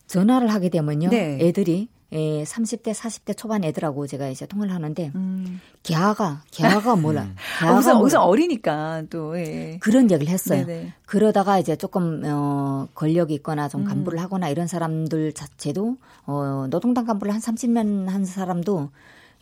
[0.08, 1.10] 전화를 하게 되면요.
[1.10, 1.38] 네.
[1.40, 5.60] 애들이 예, 30대, 40대 초반 애들하고 제가 이제 통화를 하는데, 음.
[5.82, 7.24] 개화가, 개화가 몰라.
[7.24, 7.36] 음.
[7.60, 9.78] 개화가 우선, 우선 어리니까 또, 예.
[9.82, 10.66] 그런 얘기를 했어요.
[10.66, 10.94] 네네.
[11.06, 13.86] 그러다가 이제 조금, 어, 권력이 있거나 좀 음.
[13.86, 14.24] 간부를 음.
[14.24, 15.98] 하거나 이런 사람들 자체도,
[16.28, 18.92] 어, 노동당 간부를 한 30년 한 사람도,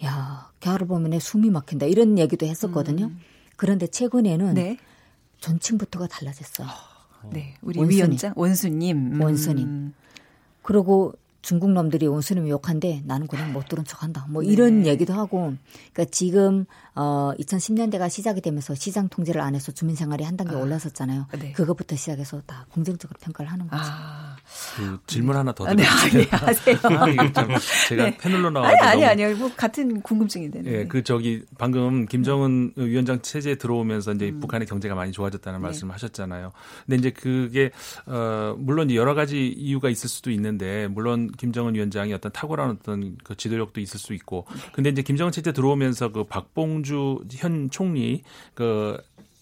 [0.05, 1.85] 야, 개화를 보면 내 숨이 막힌다.
[1.85, 3.05] 이런 얘기도 했었거든요.
[3.05, 3.19] 음.
[3.57, 4.77] 그런데 최근에는 네.
[5.41, 6.67] 존칭부터가 달라졌어요.
[7.31, 7.97] 네, 우리 원수님.
[7.97, 9.21] 위원장 원수님, 음.
[9.21, 9.93] 원수님.
[10.61, 14.27] 그리고 중국 놈들이 온수님 욕한데 나는 그냥 못 들은 척한다.
[14.29, 14.89] 뭐 이런 네.
[14.89, 15.53] 얘기도 하고.
[15.93, 20.59] 그러니까 지금 어 2010년대가 시작이 되면서 시장 통제를 안 해서 주민 생활이 한 단계 아.
[20.59, 21.27] 올라섰잖아요.
[21.39, 21.51] 네.
[21.53, 23.83] 그것부터 시작해서 다 긍정적으로 평가를 하는 거죠.
[23.85, 24.35] 아.
[24.75, 25.87] 그 질문 하나 더 드릴게요.
[25.89, 26.77] 아, 네, 하세요.
[26.83, 28.17] 아, 제가 네.
[28.17, 29.37] 패널로 나와서 아니 아니 아니요.
[29.37, 30.63] 뭐 같은 궁금증인데.
[30.65, 32.85] 예, 그 저기 방금 김정은 네.
[32.85, 34.39] 위원장 체제에 들어오면서 이제 음.
[34.39, 35.63] 북한의 경제가 많이 좋아졌다는 네.
[35.63, 36.51] 말씀을 하셨잖아요.
[36.85, 37.71] 근데 이제 그게
[38.05, 43.35] 어 물론 여러 가지 이유가 있을 수도 있는데 물론 김정은 위원장이 어떤 탁월한 어떤 그
[43.35, 48.23] 지도력도 있을 수 있고 근데 이제 김정은 체제 들어오면서 그 박봉 주 현 총리
[48.53, 48.97] 그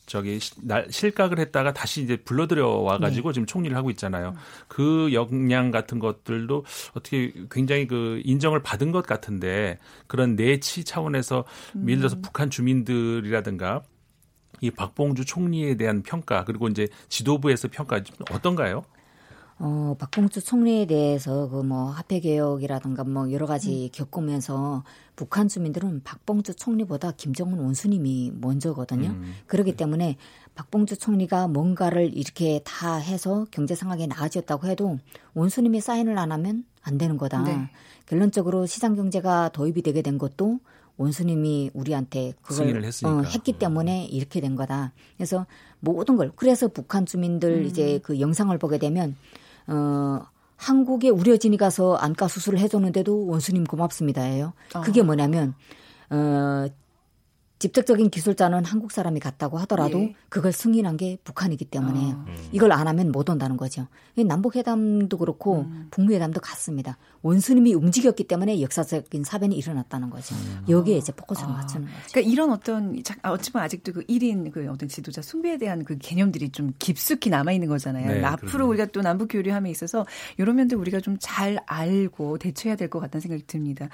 [0.09, 3.33] 저기 날 실각을 했다가 다시 이제 불러들여 와가지고 네.
[3.33, 4.33] 지금 총리를 하고 있잖아요.
[4.67, 6.65] 그 역량 같은 것들도
[6.95, 9.77] 어떻게 굉장히 그 인정을 받은 것 같은데
[10.07, 11.83] 그런 내치 차원에서 음.
[11.87, 13.83] 예를 들어서 북한 주민들이라든가
[14.61, 18.83] 이 박봉주 총리에 대한 평가 그리고 이제 지도부에서 평가 어떤가요?
[19.59, 23.89] 어, 박봉주 총리에 대해서 그 뭐 화폐 개혁이라든가 뭐 여러 가지 음.
[23.91, 24.83] 겪으면서
[25.15, 29.09] 북한 주민들은 박봉주 총리보다 김정은 원수님이 먼저거든요.
[29.09, 29.33] 음.
[29.45, 30.17] 그렇기 때문에
[30.55, 34.97] 박봉주 총리가 뭔가를 이렇게 다 해서 경제 상황이 나아졌다고 해도
[35.33, 37.43] 원수님이 사인을 안 하면 안 되는 거다.
[37.43, 37.69] 네.
[38.07, 40.59] 결론적으로 시장 경제가 도입이 되게 된 것도
[40.97, 44.91] 원수님이 우리한테 그걸 어, 했기 때문에 이렇게 된 거다.
[45.17, 45.45] 그래서
[45.79, 47.65] 모든 걸 그래서 북한 주민들 음.
[47.65, 49.15] 이제 그 영상을 보게 되면
[49.69, 50.21] 어
[50.57, 54.53] 한국에 우려진이 가서 안과 수술을 해줬는데도 원수님 고맙습니다예요.
[54.83, 55.03] 그게 아.
[55.03, 55.53] 뭐냐면
[56.09, 56.67] 어
[57.59, 60.15] 직접적인 기술자는 한국 사람이 같다고 하더라도 예.
[60.29, 62.25] 그걸 승인한 게 북한이기 때문에 아.
[62.51, 63.87] 이걸 안 하면 못 온다는 거죠.
[64.15, 65.87] 남북회담도 그렇고 음.
[65.91, 66.97] 북미회담도 같습니다.
[67.21, 70.35] 원수님이 움직였기 때문에 역사적인 사변이 일어났다는 거죠.
[70.35, 70.65] 음.
[70.67, 71.57] 여기에 이제 포커스를 아.
[71.57, 71.97] 맞추는 거죠.
[72.11, 76.49] 그러니까 이런 어떤 아, 어찌보면 아직도 그 1인 그 어떤 지도자 숭배에 대한 그 개념들이
[76.49, 78.07] 좀 깊숙이 남아 있는 거잖아요.
[78.07, 78.69] 네, 앞으로 그러네.
[78.69, 80.05] 우리가 또 남북 교류함에 있어서
[80.37, 83.89] 이런 면들 우리가 좀 잘 알고 대처해야 될 것 같다는 생각이 듭니다.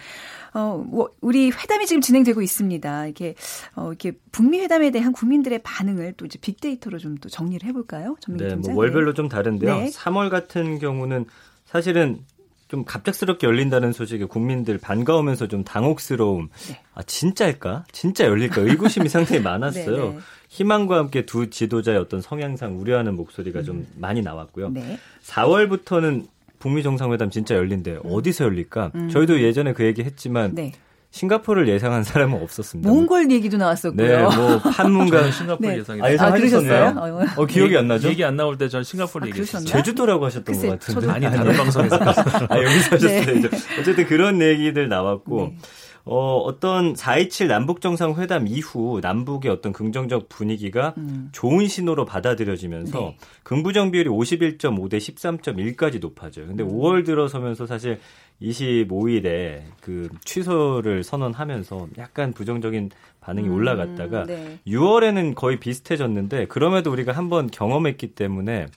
[0.54, 3.06] 어, 뭐 우리 회담이 지금 진행되고 있습니다.
[3.06, 3.36] 이렇게
[3.76, 8.16] 어, 이렇게 북미 회담에 대한 국민들의 반응을 또 이제 빅데이터로 좀 또 정리를 해볼까요?
[8.28, 9.78] 네, 뭐 월별로 좀 다른데요.
[9.78, 9.90] 네.
[9.90, 11.26] 3월 같은 경우는
[11.66, 12.20] 사실은
[12.68, 16.50] 좀 갑작스럽게 열린다는 소식에 국민들 반가우면서 좀 당혹스러움.
[16.68, 16.82] 네.
[16.94, 17.86] 아 진짜일까?
[17.92, 18.62] 진짜 열릴까?
[18.62, 20.10] 의구심이 상당히 많았어요.
[20.12, 20.20] 네, 네.
[20.50, 23.64] 희망과 함께 두 지도자의 어떤 성향상 우려하는 목소리가 음.
[23.66, 24.70] 좀 많이 나왔고요.
[24.70, 24.98] 네.
[25.24, 26.28] 4월부터는
[26.60, 28.02] 북미 정상회담 진짜 열린대요.
[28.04, 28.10] 음.
[28.12, 28.92] 어디서 열릴까?
[28.96, 29.10] 음.
[29.10, 30.72] 저희도 예전에 그 얘기 했지만 네.
[31.16, 32.90] 싱가포르를 예상한 사람은 없었습니다.
[32.90, 34.06] 몽골 얘기도 나왔었고요.
[34.06, 35.78] 네, 뭐 판문가 싱가포르 네.
[35.78, 36.02] 예상이.
[36.02, 36.86] 아, 예상하셨어요?
[36.98, 38.10] 아, 어, 기억이 안 나죠?
[38.10, 39.64] 얘기 안 나올 때 전 싱가포르 아, 얘기했어요.
[39.64, 41.10] 제주도라고 하셨던 글쎄, 것 같은데.
[41.10, 41.96] 아니, 다른 방송에서.
[42.50, 43.42] 아, 여기서 하셨어요.
[43.42, 43.50] 네.
[43.80, 45.38] 어쨌든 그런 얘기들 나왔고.
[45.42, 45.58] 네.
[46.06, 51.30] 어, 어떤 4.27 남북정상회담 이후 남북의 어떤 긍정적 분위기가 음.
[51.32, 53.18] 좋은 신호로 받아들여지면서 네.
[53.42, 56.46] 긍부정 비율이 51.5 대 13.1까지 높아져요.
[56.46, 56.70] 근데 음.
[56.70, 58.00] 5월 들어서면서 사실
[58.40, 62.92] 25일에 그 취소를 선언하면서 약간 부정적인
[63.22, 64.60] 반응이 음, 올라갔다가 네.
[64.68, 68.68] 6월에는 거의 비슷해졌는데 그럼에도 우리가 한번 경험했기 때문에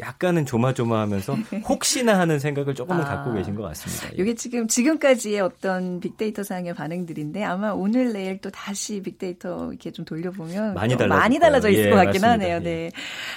[0.00, 1.36] 약간은 조마조마하면서
[1.68, 4.08] 혹시나 하는 생각을 조금은 아, 갖고 계신 것 같습니다.
[4.18, 10.06] 이게 지금 지금까지의 어떤 빅데이터 상의 반응들인데 아마 오늘 내일 또 다시 빅데이터 이렇게 좀
[10.06, 12.30] 돌려보면 많이 달라 많이 달라져 있을 예, 것 같긴 맞습니다.
[12.30, 12.60] 하네요.
[12.60, 12.70] 네.
[12.86, 12.90] 예.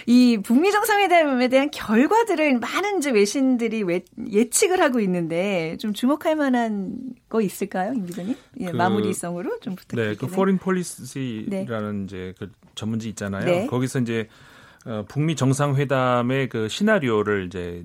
[0.05, 3.83] 이 북미 정상회담에 대한 결과들을 많은 이제 외신들이
[4.31, 6.95] 예측을 하고 있는데 좀 주목할 만한
[7.27, 8.35] 거 있을까요, 임 기자님?
[8.61, 10.11] 예, 그, 마무리성으로 좀 부탁드립니다.
[10.11, 12.03] 네, 그 Foreign Policy라는 네.
[12.05, 13.43] 이제 그 전문지 있잖아요.
[13.43, 13.67] 네.
[13.67, 14.29] 거기서 이제
[14.85, 17.83] 어, 북미 정상회담의 그 시나리오를 이제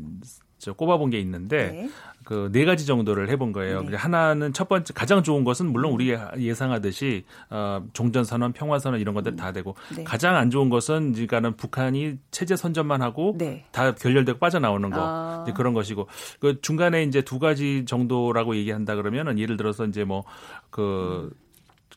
[0.59, 1.91] 저 꼽아본 게 있는데 네.
[2.25, 3.83] 그 네 가지 정도를 해본 거예요.
[3.83, 3.97] 네.
[3.97, 9.15] 하나는 첫 번째 가장 좋은 것은 물론 우리가 예상하듯이 어, 종전 선언, 평화 선언 이런
[9.15, 10.05] 것들 다 되고 네.
[10.05, 13.65] 가장 안 좋은 것은 그러니까는 북한이 체제 선전만 하고 네.
[13.73, 15.45] 다 결렬되고 빠져나오는 거 아.
[15.45, 16.07] 이제 그런 것이고
[16.39, 21.50] 그 중간에 이제 두 가지 정도라고 얘기한다 그러면은 예를 들어서 이제 뭐그 음.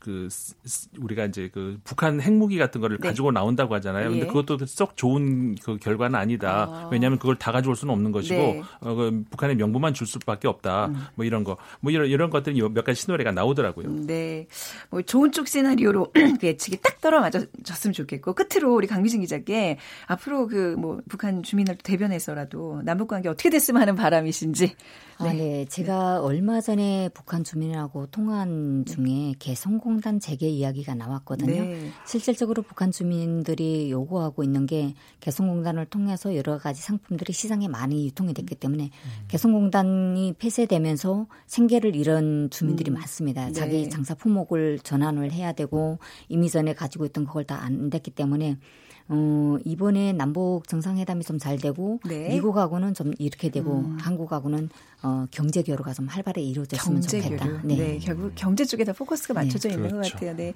[0.04, 0.28] 그
[0.99, 3.08] 우리가 이제 그 북한 핵무기 같은 거를 네.
[3.08, 4.10] 가지고 나온다고 하잖아요.
[4.10, 4.28] 근데 예.
[4.28, 6.68] 그것도 썩 좋은 그 결과는 아니다.
[6.70, 6.89] 아.
[6.91, 8.64] 왜냐하면 그걸 다 가져올 수는 없는 것이고 네.
[8.82, 10.88] 어, 그 북한의 명분만 줄 수밖에 없다.
[10.88, 11.06] 음.
[11.16, 13.88] 뭐 이런 거, 뭐 이런 이런 것들이 몇 가지 시나리오가 나오더라고요.
[13.88, 14.47] 음, 네,
[14.89, 19.78] 뭐 좋은 쪽 시나리오로 그 예측이 딱 떨어맞았으면 좋겠고 끝으로 우리 강미진 기자께
[20.08, 24.76] 앞으로 그 뭐 북한 주민을 대변해서라도 남북 관계 어떻게 됐으면 하는 바람이신지.
[25.18, 25.34] 아, 네.
[25.34, 25.66] 네.
[25.66, 31.64] 제가 얼마 전에 북한 주민하고 통화한 중에 개성공단 재개 이야기가 나왔거든요.
[31.64, 31.89] 네.
[32.05, 38.55] 실질적으로 북한 주민들이 요구하고 있는 게 개성공단을 통해서 여러 가지 상품들이 시장에 많이 유통이 됐기
[38.55, 39.26] 때문에 음.
[39.30, 42.95] 개성공단이 폐쇄되면서 생계를 잃은 주민들이 음.
[42.95, 43.47] 많습니다.
[43.47, 43.51] 네.
[43.53, 45.97] 자기 장사 품목을 전환을 해야 되고
[46.30, 48.57] 이미 전에 가지고 있던 그걸 다 안 됐기 때문에
[49.10, 52.30] 어, 이번에 남북 정상회담이 좀 잘 되고 네.
[52.30, 53.97] 미국하고는 좀 이렇게 되고 음.
[53.99, 54.70] 한국하고는
[55.01, 57.45] 어, 경제 교류가 좀 활발히 이루어졌으면 경제 좋겠다.
[57.45, 57.60] 교류.
[57.64, 57.76] 네.
[57.76, 57.99] 네.
[58.01, 59.41] 결국 경제 쪽에다 포커스가 네.
[59.41, 59.76] 맞춰져 네.
[59.76, 60.12] 있는 그렇죠.
[60.12, 60.36] 것 같아요.
[60.38, 60.54] 네.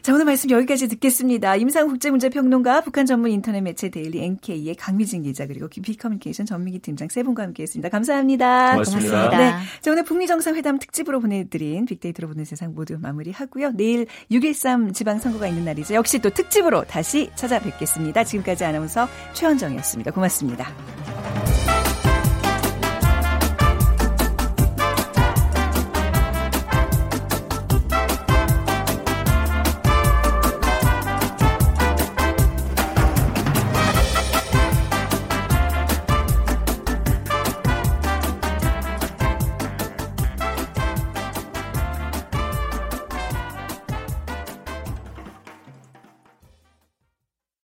[0.00, 1.56] 자, 오늘 말씀 여기까지 듣겠습니다.
[1.56, 7.08] 임상 국제문제평론가 북한 전문 인터넷 매체 데일리 NK의 강미진 기자 그리고 비 커뮤니케이션 전민기 팀장
[7.10, 7.90] 세 분과 함께했습니다.
[7.90, 8.70] 감사합니다.
[8.72, 9.10] 고맙습니다.
[9.10, 9.38] 고맙습니다.
[9.38, 9.64] 네.
[9.82, 13.72] 자, 오늘 북미 정상회담 특집으로 보내드린 빅데이터로 보는 세상 모두 마무리하고요.
[13.72, 15.92] 내일 6.13 지방선거가 있는 날이죠.
[15.92, 17.89] 역시 또 특집으로 다시 찾아뵙겠습니다.
[18.24, 20.10] 지금까지 아나운서 최원정이었습니다.
[20.10, 21.69] 고맙습니다.